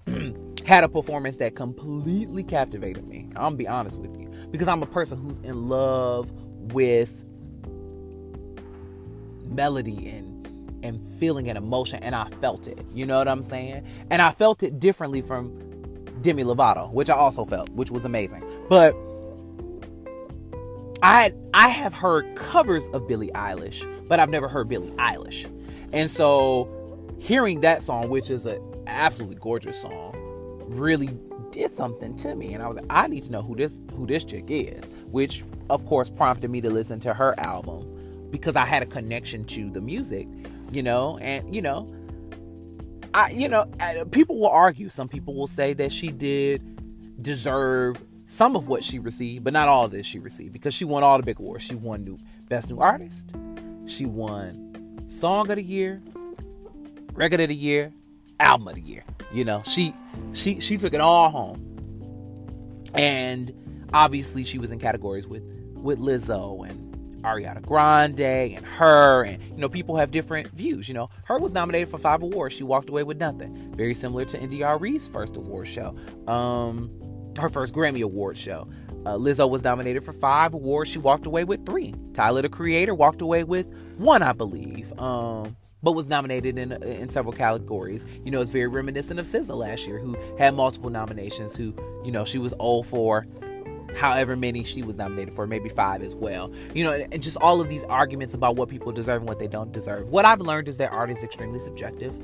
had 0.66 0.84
a 0.84 0.88
performance 0.88 1.36
that 1.38 1.54
completely 1.54 2.42
captivated 2.42 3.06
me. 3.06 3.26
I'm 3.30 3.42
gonna 3.42 3.56
be 3.56 3.68
honest 3.68 4.00
with 4.00 4.16
you. 4.18 4.28
because 4.50 4.68
I'm 4.68 4.82
a 4.82 4.86
person 4.86 5.18
who's 5.18 5.38
in 5.38 5.68
love 5.68 6.30
with 6.72 7.24
melody 9.44 10.08
and 10.08 10.29
and 10.82 11.00
feeling 11.18 11.48
an 11.48 11.56
emotion 11.56 12.02
and 12.02 12.14
I 12.14 12.28
felt 12.40 12.66
it. 12.66 12.84
You 12.92 13.06
know 13.06 13.18
what 13.18 13.28
I'm 13.28 13.42
saying? 13.42 13.84
And 14.10 14.22
I 14.22 14.30
felt 14.30 14.62
it 14.62 14.80
differently 14.80 15.22
from 15.22 15.52
Demi 16.22 16.44
Lovato, 16.44 16.92
which 16.92 17.10
I 17.10 17.14
also 17.14 17.44
felt, 17.44 17.68
which 17.70 17.90
was 17.90 18.04
amazing. 18.04 18.42
But 18.68 18.94
I 21.02 21.32
I 21.54 21.68
have 21.68 21.94
heard 21.94 22.34
covers 22.36 22.86
of 22.88 23.08
Billie 23.08 23.30
Eilish, 23.34 23.86
but 24.08 24.20
I've 24.20 24.30
never 24.30 24.48
heard 24.48 24.68
Billie 24.68 24.90
Eilish. 24.92 25.50
And 25.92 26.10
so 26.10 26.68
hearing 27.18 27.60
that 27.60 27.82
song, 27.82 28.10
which 28.10 28.30
is 28.30 28.46
an 28.46 28.60
absolutely 28.86 29.36
gorgeous 29.40 29.80
song, 29.80 30.14
really 30.68 31.08
did 31.50 31.70
something 31.70 32.16
to 32.16 32.34
me. 32.34 32.54
And 32.54 32.62
I 32.62 32.68
was 32.68 32.76
like, 32.76 32.86
I 32.90 33.06
need 33.06 33.24
to 33.24 33.32
know 33.32 33.42
who 33.42 33.56
this 33.56 33.78
who 33.96 34.06
this 34.06 34.24
chick 34.24 34.44
is, 34.48 34.84
which 35.10 35.44
of 35.68 35.86
course 35.86 36.08
prompted 36.08 36.50
me 36.50 36.60
to 36.60 36.70
listen 36.70 37.00
to 37.00 37.14
her 37.14 37.34
album 37.40 38.28
because 38.30 38.56
I 38.56 38.64
had 38.64 38.82
a 38.82 38.86
connection 38.86 39.44
to 39.46 39.70
the 39.70 39.80
music, 39.80 40.28
you 40.72 40.82
know, 40.82 41.18
and 41.18 41.54
you 41.54 41.62
know, 41.62 41.92
I 43.12 43.30
you 43.30 43.48
know, 43.48 43.70
uh, 43.80 44.04
people 44.10 44.38
will 44.38 44.50
argue. 44.50 44.88
Some 44.88 45.08
people 45.08 45.34
will 45.34 45.46
say 45.46 45.72
that 45.74 45.92
she 45.92 46.08
did 46.08 47.22
deserve 47.22 48.02
some 48.26 48.54
of 48.54 48.68
what 48.68 48.84
she 48.84 48.98
received, 48.98 49.44
but 49.44 49.52
not 49.52 49.68
all 49.68 49.86
of 49.86 49.90
this 49.90 50.06
she 50.06 50.18
received 50.18 50.52
because 50.52 50.72
she 50.72 50.84
won 50.84 51.02
all 51.02 51.16
the 51.16 51.24
big 51.24 51.38
awards. 51.38 51.64
She 51.64 51.74
won 51.74 52.04
new 52.04 52.18
best 52.48 52.70
new 52.70 52.78
artist. 52.78 53.30
She 53.86 54.06
won 54.06 55.04
song 55.08 55.50
of 55.50 55.56
the 55.56 55.62
year, 55.62 56.00
record 57.12 57.40
of 57.40 57.48
the 57.48 57.54
year, 57.54 57.92
album 58.38 58.68
of 58.68 58.74
the 58.76 58.80
year. 58.80 59.04
You 59.32 59.44
know, 59.44 59.62
she 59.64 59.94
she 60.32 60.60
she 60.60 60.76
took 60.76 60.94
it 60.94 61.00
all 61.00 61.30
home. 61.30 61.66
And 62.94 63.52
obviously 63.92 64.44
she 64.44 64.58
was 64.58 64.70
in 64.70 64.78
categories 64.78 65.26
with 65.26 65.42
with 65.74 65.98
Lizzo 65.98 66.68
and 66.68 66.89
Ariana 67.22 67.62
Grande 67.62 68.20
and 68.20 68.64
H.E.R. 68.64 69.22
and 69.24 69.42
you 69.42 69.56
know 69.56 69.68
people 69.68 69.96
have 69.96 70.10
different 70.10 70.48
views 70.48 70.88
you 70.88 70.94
know. 70.94 71.04
H.E.R. 71.24 71.38
was 71.38 71.52
nominated 71.52 71.88
for 71.88 71.98
five 71.98 72.22
awards. 72.22 72.54
She 72.54 72.64
walked 72.64 72.88
away 72.88 73.02
with 73.02 73.18
nothing. 73.18 73.74
Very 73.74 73.94
similar 73.94 74.24
to 74.26 74.40
India.Arie's 74.40 75.08
first 75.08 75.36
award 75.36 75.68
show 75.68 75.96
um 76.28 76.90
her 77.38 77.48
first 77.48 77.74
Grammy 77.74 78.02
award 78.02 78.36
show. 78.36 78.68
Uh, 79.06 79.14
Lizzo 79.14 79.48
was 79.48 79.64
nominated 79.64 80.04
for 80.04 80.12
five 80.12 80.52
awards. 80.52 80.90
She 80.90 80.98
walked 80.98 81.26
away 81.26 81.44
with 81.44 81.64
three. 81.64 81.94
Tyler 82.12 82.42
the 82.42 82.48
Creator 82.48 82.94
walked 82.94 83.22
away 83.22 83.44
with 83.44 83.66
one 83.96 84.22
I 84.22 84.32
believe 84.32 84.92
um 84.98 85.56
but 85.82 85.92
was 85.92 86.06
nominated 86.06 86.58
in 86.58 86.72
in 86.82 87.08
several 87.08 87.32
categories. 87.32 88.04
You 88.24 88.30
know, 88.30 88.40
it's 88.40 88.50
very 88.50 88.66
reminiscent 88.66 89.18
of 89.18 89.26
SZA 89.26 89.56
last 89.56 89.86
year, 89.86 89.98
who 89.98 90.16
had 90.38 90.54
multiple 90.54 90.90
nominations. 90.90 91.56
Who, 91.56 91.74
you 92.04 92.12
know, 92.12 92.24
she 92.24 92.38
was 92.38 92.52
old 92.58 92.86
for 92.86 93.26
however 93.96 94.36
many 94.36 94.64
she 94.64 94.82
was 94.82 94.96
nominated 94.96 95.34
for, 95.34 95.46
maybe 95.46 95.68
five 95.68 96.02
as 96.02 96.14
well. 96.14 96.52
You 96.74 96.84
know, 96.84 96.92
and 96.92 97.22
just 97.22 97.36
all 97.38 97.60
of 97.60 97.68
these 97.68 97.84
arguments 97.84 98.34
about 98.34 98.56
what 98.56 98.68
people 98.68 98.92
deserve 98.92 99.22
and 99.22 99.28
what 99.28 99.38
they 99.38 99.48
don't 99.48 99.72
deserve. 99.72 100.08
What 100.08 100.24
I've 100.24 100.40
learned 100.40 100.68
is 100.68 100.76
that 100.78 100.92
art 100.92 101.10
is 101.10 101.22
extremely 101.22 101.60
subjective. 101.60 102.14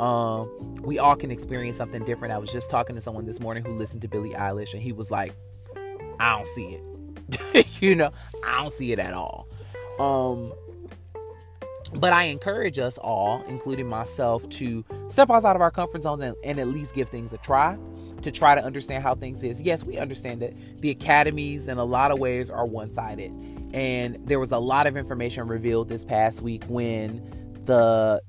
Um, 0.00 0.74
we 0.82 0.98
all 0.98 1.16
can 1.16 1.30
experience 1.30 1.76
something 1.76 2.04
different. 2.04 2.34
I 2.34 2.38
was 2.38 2.52
just 2.52 2.70
talking 2.70 2.96
to 2.96 3.02
someone 3.02 3.26
this 3.26 3.40
morning 3.40 3.64
who 3.64 3.72
listened 3.72 4.02
to 4.02 4.08
Billie 4.08 4.30
Eilish, 4.30 4.74
and 4.74 4.82
he 4.82 4.92
was 4.92 5.10
like, 5.10 5.32
"I 6.18 6.34
don't 6.34 6.46
see 6.46 6.78
it." 6.80 7.66
you 7.80 7.94
know, 7.94 8.10
I 8.44 8.60
don't 8.60 8.72
see 8.72 8.92
it 8.92 8.98
at 8.98 9.14
all. 9.14 9.48
Um, 10.00 10.52
but 11.94 12.12
I 12.12 12.24
encourage 12.24 12.78
us 12.78 12.98
all, 12.98 13.42
including 13.46 13.86
myself, 13.86 14.48
to 14.50 14.84
step 15.08 15.30
outside 15.30 15.54
of 15.54 15.62
our 15.62 15.70
comfort 15.70 16.02
zone 16.02 16.22
and, 16.22 16.36
and 16.44 16.58
at 16.58 16.68
least 16.68 16.94
give 16.94 17.08
things 17.08 17.32
a 17.32 17.38
try 17.38 17.78
to 18.24 18.32
try 18.32 18.54
to 18.54 18.64
understand 18.64 19.02
how 19.02 19.14
things 19.14 19.42
is. 19.42 19.60
Yes, 19.60 19.84
we 19.84 19.98
understand 19.98 20.42
that 20.42 20.54
the 20.80 20.90
academies 20.90 21.68
in 21.68 21.78
a 21.78 21.84
lot 21.84 22.10
of 22.10 22.18
ways 22.18 22.50
are 22.50 22.66
one-sided. 22.66 23.30
And 23.72 24.16
there 24.26 24.40
was 24.40 24.52
a 24.52 24.58
lot 24.58 24.86
of 24.86 24.96
information 24.96 25.46
revealed 25.46 25.88
this 25.88 26.04
past 26.04 26.40
week 26.40 26.64
when 26.68 27.22
the 27.64 28.20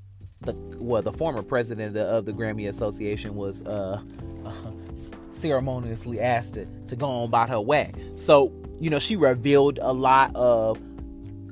the 0.41 0.53
well 0.77 1.01
the 1.01 1.11
former 1.11 1.41
president 1.41 1.95
of 1.97 2.25
the 2.25 2.33
Grammy 2.33 2.67
Association 2.67 3.35
was 3.35 3.61
uh, 3.63 4.01
uh 4.45 4.51
ceremoniously 5.31 6.19
asked 6.19 6.55
to, 6.55 6.65
to 6.87 6.95
go 6.95 7.07
on 7.07 7.23
about 7.25 7.49
her 7.49 7.59
way. 7.59 7.91
So, 8.15 8.51
you 8.79 8.89
know, 8.89 8.99
she 8.99 9.15
revealed 9.15 9.79
a 9.81 9.93
lot 9.93 10.35
of 10.35 10.79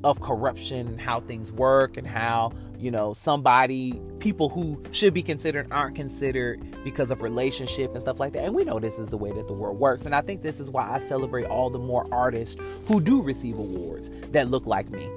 of 0.04 0.20
corruption 0.20 0.88
and 0.88 1.00
how 1.00 1.22
things 1.22 1.52
work 1.52 1.98
and 1.98 2.06
how 2.06 2.52
you 2.84 2.92
know 2.92 3.14
somebody 3.14 4.00
people 4.20 4.50
who 4.50 4.82
should 4.92 5.14
be 5.14 5.24
considered 5.24 5.66
aren't 5.72 5.96
considered 5.96 6.62
because 6.84 7.12
of 7.12 7.22
relationship 7.22 7.94
and 7.94 8.02
stuff 8.02 8.20
like 8.20 8.34
that. 8.34 8.44
And 8.44 8.54
we 8.54 8.66
know 8.66 8.78
this 8.78 9.00
is 9.00 9.08
the 9.08 9.18
way 9.18 9.32
that 9.32 9.48
the 9.48 9.54
world 9.54 9.80
works. 9.80 10.06
And 10.06 10.14
i 10.14 10.22
think 10.22 10.42
this 10.42 10.60
is 10.60 10.70
why 10.70 10.90
i 10.92 11.00
celebrate 11.00 11.46
all 11.46 11.70
the 11.70 11.80
more 11.80 12.06
artists 12.12 12.62
who 12.88 13.00
do 13.00 13.22
receive 13.22 13.58
awards 13.58 14.10
that 14.32 14.50
look 14.50 14.66
like 14.66 14.90
me. 14.90 15.10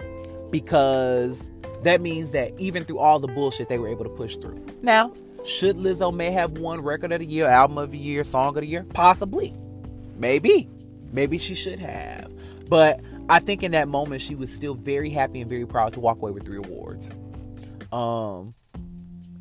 Because 0.50 1.50
that 1.82 2.00
means 2.00 2.30
that 2.30 2.52
even 2.58 2.84
through 2.84 3.00
all 3.00 3.18
the 3.18 3.28
bullshit 3.28 3.68
they 3.68 3.78
were 3.78 3.88
able 3.88 4.04
to 4.04 4.10
push 4.10 4.36
through. 4.36 4.64
Now 4.82 5.12
should 5.44 5.76
lizzo 5.76 6.14
may 6.14 6.30
have 6.30 6.52
won 6.58 6.80
record 6.80 7.10
of 7.10 7.18
the 7.18 7.26
year 7.26 7.48
album 7.48 7.78
of 7.78 7.90
the 7.90 7.98
year 7.98 8.22
song 8.22 8.56
of 8.56 8.62
the 8.62 8.66
year? 8.66 8.86
Possibly. 8.94 9.52
Maybe. 10.16 10.68
Maybe 11.12 11.36
she 11.36 11.56
should 11.56 11.80
have. 11.80 12.32
But 12.68 13.00
I 13.28 13.40
think 13.40 13.64
in 13.64 13.72
that 13.72 13.88
moment 13.88 14.22
she 14.22 14.36
was 14.36 14.52
still 14.52 14.74
very 14.74 15.10
happy 15.10 15.40
and 15.40 15.50
very 15.50 15.66
proud 15.66 15.92
to 15.94 16.00
walk 16.00 16.18
away 16.18 16.30
with 16.30 16.44
three 16.44 16.58
awards. 16.58 17.10
Um 17.92 18.54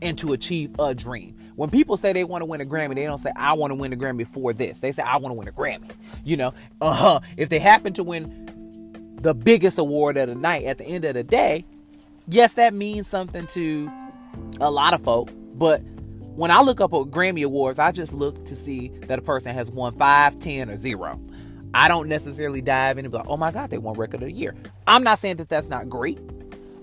and 0.01 0.17
to 0.19 0.33
achieve 0.33 0.75
a 0.79 0.93
dream. 0.93 1.37
When 1.55 1.69
people 1.69 1.95
say 1.95 2.11
they 2.11 2.25
want 2.25 2.41
to 2.41 2.45
win 2.45 2.59
a 2.59 2.65
Grammy, 2.65 2.95
they 2.95 3.05
don't 3.05 3.17
say 3.17 3.31
I 3.35 3.53
want 3.53 3.71
to 3.71 3.75
win 3.75 3.93
a 3.93 3.95
Grammy 3.95 4.27
for 4.27 4.53
this. 4.53 4.79
They 4.79 4.91
say 4.91 5.03
I 5.03 5.17
want 5.17 5.31
to 5.31 5.37
win 5.37 5.47
a 5.47 5.51
Grammy. 5.51 5.89
You 6.23 6.37
know, 6.37 6.53
uh-huh. 6.81 7.21
If 7.37 7.49
they 7.49 7.59
happen 7.59 7.93
to 7.93 8.03
win 8.03 9.15
the 9.21 9.33
biggest 9.33 9.79
award 9.79 10.17
of 10.17 10.27
the 10.27 10.35
night 10.35 10.65
at 10.65 10.77
the 10.77 10.85
end 10.85 11.05
of 11.05 11.13
the 11.13 11.23
day, 11.23 11.65
yes, 12.27 12.55
that 12.55 12.73
means 12.73 13.07
something 13.07 13.47
to 13.47 13.89
a 14.59 14.69
lot 14.69 14.93
of 14.93 15.03
folk, 15.03 15.29
but 15.53 15.81
when 16.35 16.51
I 16.51 16.61
look 16.61 16.81
up 16.81 16.93
at 16.93 16.99
Grammy 17.05 17.45
Awards, 17.45 17.79
I 17.79 17.91
just 17.91 18.13
look 18.13 18.43
to 18.45 18.55
see 18.55 18.89
that 19.07 19.17
a 19.17 19.21
person 19.21 19.53
has 19.53 19.71
won 19.71 19.93
five, 19.97 20.37
ten, 20.39 20.69
or 20.69 20.75
zero. 20.75 21.19
I 21.73 21.87
don't 21.87 22.09
necessarily 22.09 22.61
dive 22.61 22.97
in 22.97 23.05
and 23.05 23.11
be 23.11 23.17
like, 23.17 23.27
oh 23.27 23.37
my 23.37 23.51
God, 23.51 23.69
they 23.69 23.77
won 23.77 23.95
record 23.95 24.21
of 24.21 24.27
the 24.27 24.33
year. 24.33 24.55
I'm 24.85 25.03
not 25.03 25.19
saying 25.19 25.37
that 25.37 25.49
that's 25.49 25.69
not 25.69 25.89
great. 25.89 26.19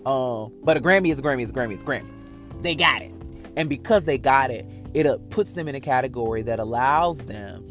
Um, 0.06 0.52
but 0.62 0.76
a 0.76 0.80
Grammy 0.80 1.12
is 1.12 1.18
a 1.18 1.22
Grammy 1.22 1.42
is 1.42 1.50
a 1.50 1.52
Grammy 1.52 1.74
is 1.74 1.82
a 1.82 1.84
Grammy. 1.84 2.10
They 2.62 2.74
got 2.74 3.02
it. 3.02 3.12
And 3.56 3.68
because 3.68 4.04
they 4.04 4.18
got 4.18 4.50
it, 4.50 4.66
it 4.94 5.06
uh, 5.06 5.18
puts 5.30 5.52
them 5.52 5.68
in 5.68 5.74
a 5.74 5.80
category 5.80 6.42
that 6.42 6.58
allows 6.58 7.18
them 7.24 7.66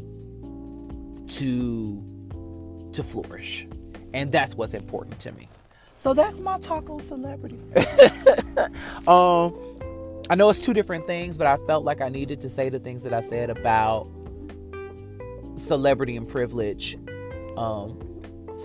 to 1.28 2.02
to 2.92 3.02
flourish. 3.02 3.66
And 4.14 4.30
that's 4.30 4.54
what's 4.54 4.74
important 4.74 5.18
to 5.20 5.32
me. 5.32 5.48
So 5.96 6.14
that's 6.14 6.40
my 6.40 6.58
taco 6.58 6.98
celebrity. 6.98 7.60
um 9.06 9.54
I 10.30 10.34
know 10.34 10.48
it's 10.48 10.60
two 10.60 10.72
different 10.72 11.06
things, 11.06 11.36
but 11.36 11.46
I 11.46 11.56
felt 11.66 11.84
like 11.84 12.00
I 12.00 12.08
needed 12.08 12.40
to 12.42 12.48
say 12.48 12.68
the 12.68 12.78
things 12.78 13.02
that 13.02 13.12
I 13.12 13.20
said 13.20 13.50
about 13.50 14.08
celebrity 15.56 16.16
and 16.16 16.26
privilege 16.26 16.96
um, 17.56 17.98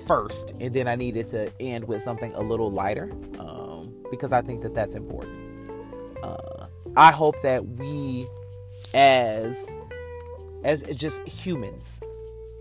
first, 0.07 0.53
and 0.61 0.73
then 0.73 0.87
I 0.87 0.95
needed 0.95 1.27
to 1.29 1.51
end 1.59 1.87
with 1.87 2.01
something 2.03 2.33
a 2.35 2.41
little 2.41 2.71
lighter 2.71 3.11
because 4.09 4.31
I 4.31 4.41
think 4.41 4.61
that 4.61 4.73
that's 4.73 4.95
important. 4.95 5.35
Uh, 6.23 6.67
I 6.95 7.11
hope 7.11 7.41
that 7.41 7.65
we, 7.65 8.27
as 8.93 9.69
as 10.63 10.83
just 10.95 11.25
humans, 11.27 11.99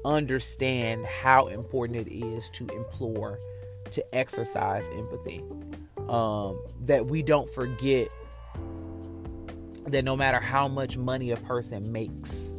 understand 0.04 1.04
how 1.06 1.46
important 1.48 2.06
it 2.06 2.14
is 2.14 2.48
to 2.50 2.66
implore, 2.68 3.38
to 3.90 4.14
exercise 4.14 4.88
empathy. 4.94 5.42
Um, 6.08 6.60
that 6.82 7.06
we 7.06 7.22
don't 7.22 7.50
forget 7.52 8.08
that 9.88 10.04
no 10.04 10.16
matter 10.16 10.38
how 10.38 10.68
much 10.68 10.96
money 10.96 11.32
a 11.32 11.36
person 11.36 11.90
makes, 11.90 12.54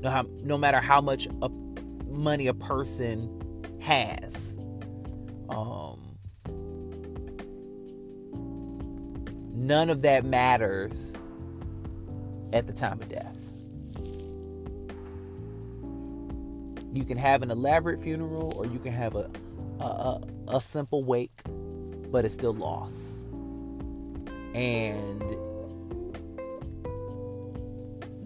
no, 0.00 0.26
no 0.42 0.56
matter 0.56 0.80
how 0.80 1.00
much 1.00 1.26
a 1.42 1.50
money 2.08 2.46
a 2.46 2.54
person 2.54 3.28
has. 3.80 4.54
Um, 5.48 6.01
none 9.52 9.90
of 9.90 10.02
that 10.02 10.24
matters 10.24 11.16
at 12.52 12.66
the 12.66 12.72
time 12.72 13.00
of 13.00 13.08
death. 13.08 13.38
You 16.92 17.04
can 17.04 17.16
have 17.16 17.42
an 17.42 17.50
elaborate 17.50 18.00
funeral 18.00 18.52
or 18.56 18.66
you 18.66 18.78
can 18.78 18.92
have 18.92 19.14
a, 19.14 19.30
a, 19.80 19.84
a, 19.84 20.22
a 20.48 20.60
simple 20.60 21.02
wake, 21.04 21.40
but 22.10 22.24
it's 22.24 22.34
still 22.34 22.52
loss. 22.52 23.24
And 24.54 25.22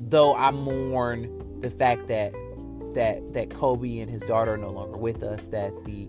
though 0.09 0.35
I 0.35 0.51
mourn 0.51 1.61
the 1.61 1.70
fact 1.70 2.09
that 2.09 2.33
that 2.95 3.35
that 3.35 3.51
Kobe 3.51 3.99
and 3.99 4.11
his 4.11 4.22
daughter 4.22 4.55
are 4.55 4.59
no 4.59 4.70
longer 4.70 4.97
with 4.97 5.22
us, 5.22 5.49
that 5.49 5.72
the 5.85 6.07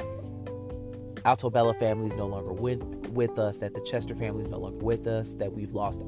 Altobelli 1.23 1.77
family 1.77 2.07
is 2.07 2.15
no 2.15 2.25
longer 2.25 2.53
with 2.53 2.96
with 3.17 3.37
us, 3.39 3.57
that 3.57 3.73
the 3.73 3.81
Chester 3.81 4.15
family 4.15 4.43
is 4.43 4.47
no 4.47 4.59
longer 4.59 4.77
with 4.85 5.07
us, 5.07 5.33
that 5.33 5.51
we've 5.51 5.73
lost 5.73 6.03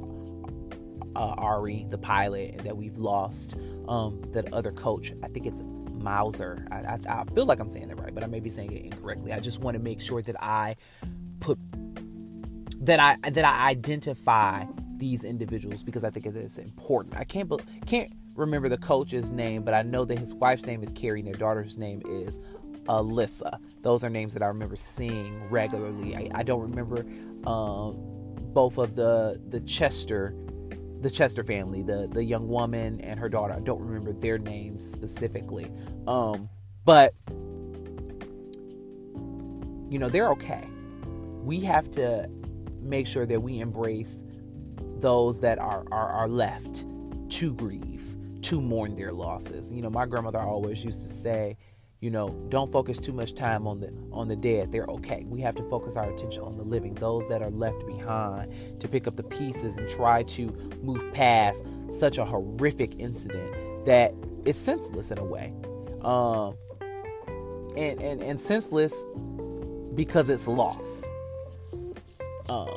uh, 1.16 1.34
Ari, 1.38 1.88
the 1.90 1.98
pilot, 1.98 2.52
and 2.52 2.60
that 2.62 2.78
we've 2.78 2.98
lost 2.98 3.56
um, 3.88 4.22
that 4.32 4.54
other 4.54 4.72
coach. 4.72 5.12
I 5.24 5.28
think 5.28 5.46
it's 5.46 5.62
Mauser. 5.92 6.66
I, 6.72 6.76
I, 6.76 7.00
I 7.10 7.24
feel 7.34 7.46
like 7.46 7.60
I'm 7.60 7.68
saying 7.68 7.90
it 7.90 8.00
right, 8.00 8.14
but 8.14 8.24
I 8.24 8.28
may 8.28 8.40
be 8.40 8.50
saying 8.50 8.72
it 8.72 8.86
incorrectly. 8.86 9.34
I 9.34 9.40
just 9.40 9.60
want 9.60 9.76
to 9.76 9.84
make 9.84 10.00
sure 10.00 10.22
that 10.22 10.42
I 10.42 10.76
put 11.40 11.58
that 12.82 13.00
I 13.00 13.30
that 13.30 13.44
I 13.44 13.68
identify 13.68 14.64
these 14.98 15.24
individuals 15.24 15.84
because 15.84 16.04
I 16.04 16.10
think 16.12 16.26
it 16.26 16.36
is 16.36 16.58
important. 16.58 17.18
I 17.18 17.24
can't 17.24 17.52
can't 17.86 18.12
remember 18.36 18.70
the 18.70 18.78
coach's 18.78 19.32
name, 19.32 19.64
but 19.64 19.74
I 19.74 19.82
know 19.82 20.06
that 20.06 20.18
his 20.18 20.34
wife's 20.34 20.66
name 20.66 20.84
is 20.84 20.92
Keri 20.94 21.20
and 21.20 21.28
their 21.28 21.36
daughter's 21.36 21.78
name 21.78 22.02
is 22.08 22.40
Alyssa. 22.86 23.60
Those 23.82 24.04
are 24.04 24.10
names 24.10 24.34
that 24.34 24.44
I 24.44 24.48
remember 24.48 24.76
seeing 24.76 25.50
regularly. 25.50 26.16
I, 26.16 26.28
I 26.40 26.44
don't 26.44 26.62
remember 26.62 27.06
um, 27.50 27.96
both 28.54 28.78
of 28.78 28.96
the 28.96 29.42
the 29.48 29.60
Chester 29.62 30.36
the 31.02 31.10
Chester 31.10 31.44
family, 31.44 31.82
the 31.82 32.10
the 32.12 32.24
young 32.24 32.48
woman 32.48 33.00
and 33.02 33.20
her 33.20 33.30
daughter. 33.30 33.54
I 33.54 33.60
don't 33.60 33.82
remember 33.82 34.14
their 34.14 34.38
names 34.38 34.90
specifically, 34.90 35.72
um, 36.08 36.50
but 36.84 37.14
you 39.90 39.98
know 39.98 40.10
they're 40.10 40.32
okay. 40.32 40.68
We 41.44 41.62
have 41.62 41.90
to 41.92 42.30
make 42.82 43.08
sure 43.08 43.26
that 43.26 43.42
we 43.42 43.60
embrace 43.60 44.22
those 44.98 45.40
that 45.40 45.58
are 45.60 45.86
are, 45.92 46.10
are 46.10 46.28
left 46.28 46.86
to 47.30 47.54
grieve, 47.54 48.16
to 48.42 48.60
mourn 48.60 48.96
their 48.96 49.14
losses. 49.14 49.72
You 49.72 49.82
know, 49.82 49.90
my 49.90 50.06
grandmother 50.06 50.40
always 50.40 50.84
used 50.84 51.02
to 51.04 51.10
say, 51.10 51.58
you 52.00 52.10
know 52.10 52.30
don't 52.50 52.72
focus 52.72 52.98
too 52.98 53.12
much 53.12 53.34
time 53.34 53.68
on 53.68 53.80
the 53.80 53.94
on 54.12 54.28
the 54.28 54.36
dead. 54.36 54.72
They're 54.72 54.86
okay. 54.86 55.24
We 55.28 55.42
have 55.42 55.56
to 55.56 55.64
focus 55.64 55.98
our 55.98 56.10
attention 56.12 56.44
on 56.44 56.58
the 56.58 56.64
living 56.64 56.94
those 56.96 57.28
that 57.28 57.42
are 57.42 57.50
left 57.50 57.86
behind 57.86 58.80
to 58.80 58.88
pick 58.88 59.08
up 59.08 59.16
the 59.16 59.24
pieces 59.24 59.76
and 59.76 59.88
try 59.88 60.24
to 60.24 60.48
move 60.82 61.14
past 61.14 61.64
such 61.90 62.18
a 62.18 62.26
horrific 62.26 63.00
incident 63.00 63.86
that 63.86 64.14
is 64.46 64.58
senseless 64.58 65.12
in 65.12 65.18
a 65.18 65.24
way. 65.24 65.54
Um 66.02 66.56
and 67.76 68.02
and, 68.02 68.22
and 68.22 68.40
senseless 68.40 68.96
because 69.94 70.30
it's 70.30 70.48
loss. 70.48 71.06
Um 72.50 72.70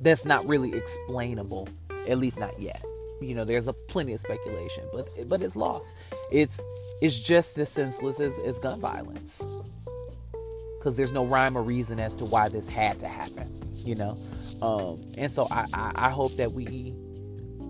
that's 0.00 0.24
not 0.24 0.46
really 0.46 0.74
explainable 0.74 1.68
at 2.08 2.18
least 2.18 2.38
not 2.38 2.60
yet 2.60 2.84
you 3.20 3.34
know 3.34 3.44
there's 3.44 3.68
a 3.68 3.72
plenty 3.72 4.12
of 4.12 4.20
speculation 4.20 4.84
but 4.92 5.08
but 5.28 5.42
it's 5.42 5.56
lost. 5.56 5.94
It's 6.30 6.60
it's 7.00 7.18
just 7.18 7.58
as 7.58 7.68
senseless 7.68 8.20
as, 8.20 8.38
as 8.38 8.58
gun 8.58 8.80
violence. 8.80 9.44
Because 10.78 10.98
there's 10.98 11.12
no 11.12 11.24
rhyme 11.24 11.56
or 11.56 11.62
reason 11.62 11.98
as 11.98 12.14
to 12.16 12.26
why 12.26 12.50
this 12.50 12.68
had 12.68 12.98
to 13.00 13.08
happen 13.08 13.64
you 13.84 13.94
know? 13.94 14.18
Um, 14.62 15.00
and 15.18 15.30
so 15.30 15.46
I, 15.50 15.66
I, 15.72 15.92
I 15.94 16.10
hope 16.10 16.36
that 16.36 16.52
we 16.52 16.94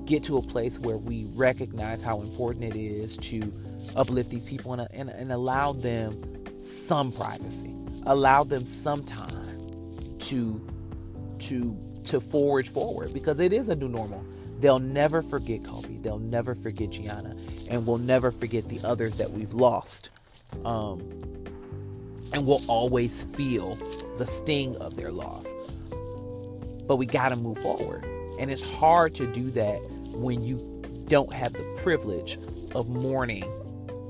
get 0.04 0.22
to 0.24 0.38
a 0.38 0.42
place 0.42 0.78
where 0.78 0.96
we 0.96 1.24
recognize 1.34 2.02
how 2.02 2.20
important 2.20 2.64
it 2.64 2.76
is 2.76 3.16
to 3.18 3.52
uplift 3.96 4.30
these 4.30 4.44
people 4.44 4.72
and, 4.72 4.86
and, 4.92 5.10
and 5.10 5.32
allow 5.32 5.72
them 5.72 6.22
some 6.60 7.10
privacy. 7.10 7.74
Allow 8.06 8.44
them 8.44 8.66
some 8.66 9.02
time 9.04 10.18
to 10.20 10.60
to 11.38 11.76
to 12.04 12.20
forge 12.20 12.68
forward 12.68 13.12
because 13.14 13.40
it 13.40 13.52
is 13.52 13.70
a 13.70 13.74
new 13.74 13.88
normal 13.88 14.24
They'll 14.64 14.78
never 14.78 15.20
forget 15.20 15.62
Kobe. 15.62 15.98
They'll 15.98 16.18
never 16.18 16.54
forget 16.54 16.88
Gianna. 16.88 17.36
And 17.68 17.86
we'll 17.86 17.98
never 17.98 18.30
forget 18.30 18.66
the 18.70 18.80
others 18.82 19.18
that 19.18 19.30
we've 19.30 19.52
lost. 19.52 20.08
Um, 20.64 21.00
and 22.32 22.46
we'll 22.46 22.62
always 22.66 23.24
feel 23.24 23.74
the 24.16 24.24
sting 24.24 24.74
of 24.76 24.96
their 24.96 25.12
loss. 25.12 25.54
But 26.86 26.96
we 26.96 27.04
got 27.04 27.28
to 27.28 27.36
move 27.36 27.58
forward. 27.58 28.06
And 28.40 28.50
it's 28.50 28.62
hard 28.76 29.14
to 29.16 29.26
do 29.26 29.50
that 29.50 29.82
when 30.14 30.42
you 30.42 30.56
don't 31.08 31.34
have 31.34 31.52
the 31.52 31.64
privilege 31.82 32.38
of 32.74 32.88
mourning 32.88 33.44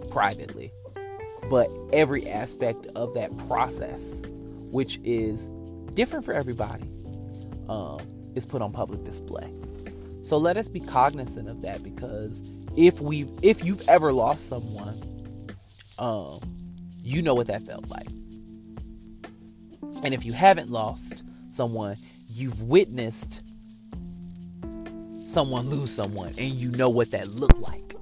privately. 0.09 0.71
But 1.51 1.69
every 1.93 2.29
aspect 2.29 2.87
of 2.95 3.13
that 3.15 3.37
process, 3.49 4.23
which 4.71 5.01
is 5.03 5.51
different 5.95 6.25
for 6.25 6.33
everybody, 6.33 6.89
um, 7.69 7.99
is 8.37 8.47
put 8.47 8.63
on 8.63 8.71
public 8.71 9.03
display. 9.03 9.53
So 10.25 10.39
let 10.39 10.57
us 10.57 10.71
be 10.71 10.81
cognizant 10.81 11.51
of 11.51 11.61
that 11.63 11.83
because 11.83 12.43
if 12.75 12.99
we 12.99 13.29
if 13.43 13.63
you've 13.63 13.87
ever 13.91 14.11
lost 14.11 14.49
someone, 14.49 14.99
um, 15.99 16.41
you 17.03 17.21
know 17.21 17.35
what 17.35 17.49
that 17.49 17.61
felt 17.67 17.87
like. 17.91 18.09
And 20.03 20.15
if 20.15 20.25
you 20.25 20.33
haven't 20.33 20.71
lost 20.71 21.23
someone, 21.51 21.99
you've 22.27 22.63
witnessed 22.63 23.43
someone 25.27 25.69
lose 25.69 25.95
someone 25.95 26.33
and 26.39 26.55
you 26.55 26.71
know 26.71 26.89
what 26.89 27.11
that 27.11 27.29
looked 27.29 27.59
like. 27.59 27.95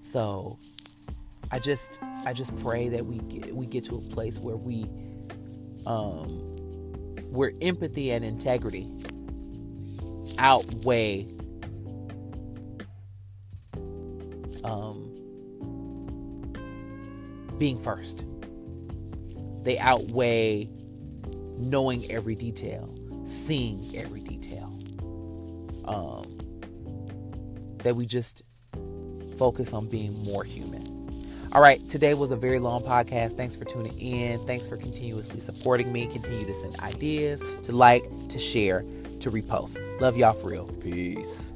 So 0.00 0.58
I 1.52 1.60
just 1.60 2.00
I 2.26 2.32
just 2.32 2.56
pray 2.60 2.88
that 2.88 3.06
we 3.06 3.18
get 3.18 3.54
we 3.54 3.66
get 3.66 3.84
to 3.84 3.94
a 3.94 4.00
place 4.00 4.40
where 4.40 4.56
we 4.56 4.82
um 5.86 6.26
where 7.30 7.52
empathy 7.62 8.10
and 8.10 8.24
integrity 8.24 8.88
outweigh 10.38 11.26
um, 14.64 15.10
being 17.58 17.78
first. 17.78 18.24
They 19.62 19.78
outweigh 19.78 20.70
knowing 21.58 22.10
every 22.10 22.34
detail, 22.34 22.94
seeing 23.24 23.94
every 23.94 24.20
detail. 24.20 24.66
Um, 25.84 26.24
that 27.78 27.96
we 27.96 28.06
just 28.06 28.42
focus 29.38 29.72
on 29.72 29.88
being 29.88 30.22
more 30.24 30.44
human. 30.44 30.86
All 31.52 31.60
right, 31.60 31.86
today 31.88 32.14
was 32.14 32.30
a 32.30 32.36
very 32.36 32.60
long 32.60 32.82
podcast. 32.82 33.36
Thanks 33.36 33.56
for 33.56 33.64
tuning 33.64 33.98
in. 33.98 34.38
Thanks 34.46 34.68
for 34.68 34.76
continuously 34.76 35.40
supporting 35.40 35.92
me. 35.92 36.06
Continue 36.06 36.46
to 36.46 36.54
send 36.54 36.78
ideas, 36.80 37.42
to 37.64 37.72
like, 37.72 38.04
to 38.28 38.38
share 38.38 38.84
to 39.20 39.30
repost. 39.30 39.78
Love 40.00 40.16
y'all 40.16 40.32
for 40.32 40.50
real. 40.50 40.66
Peace. 40.82 41.52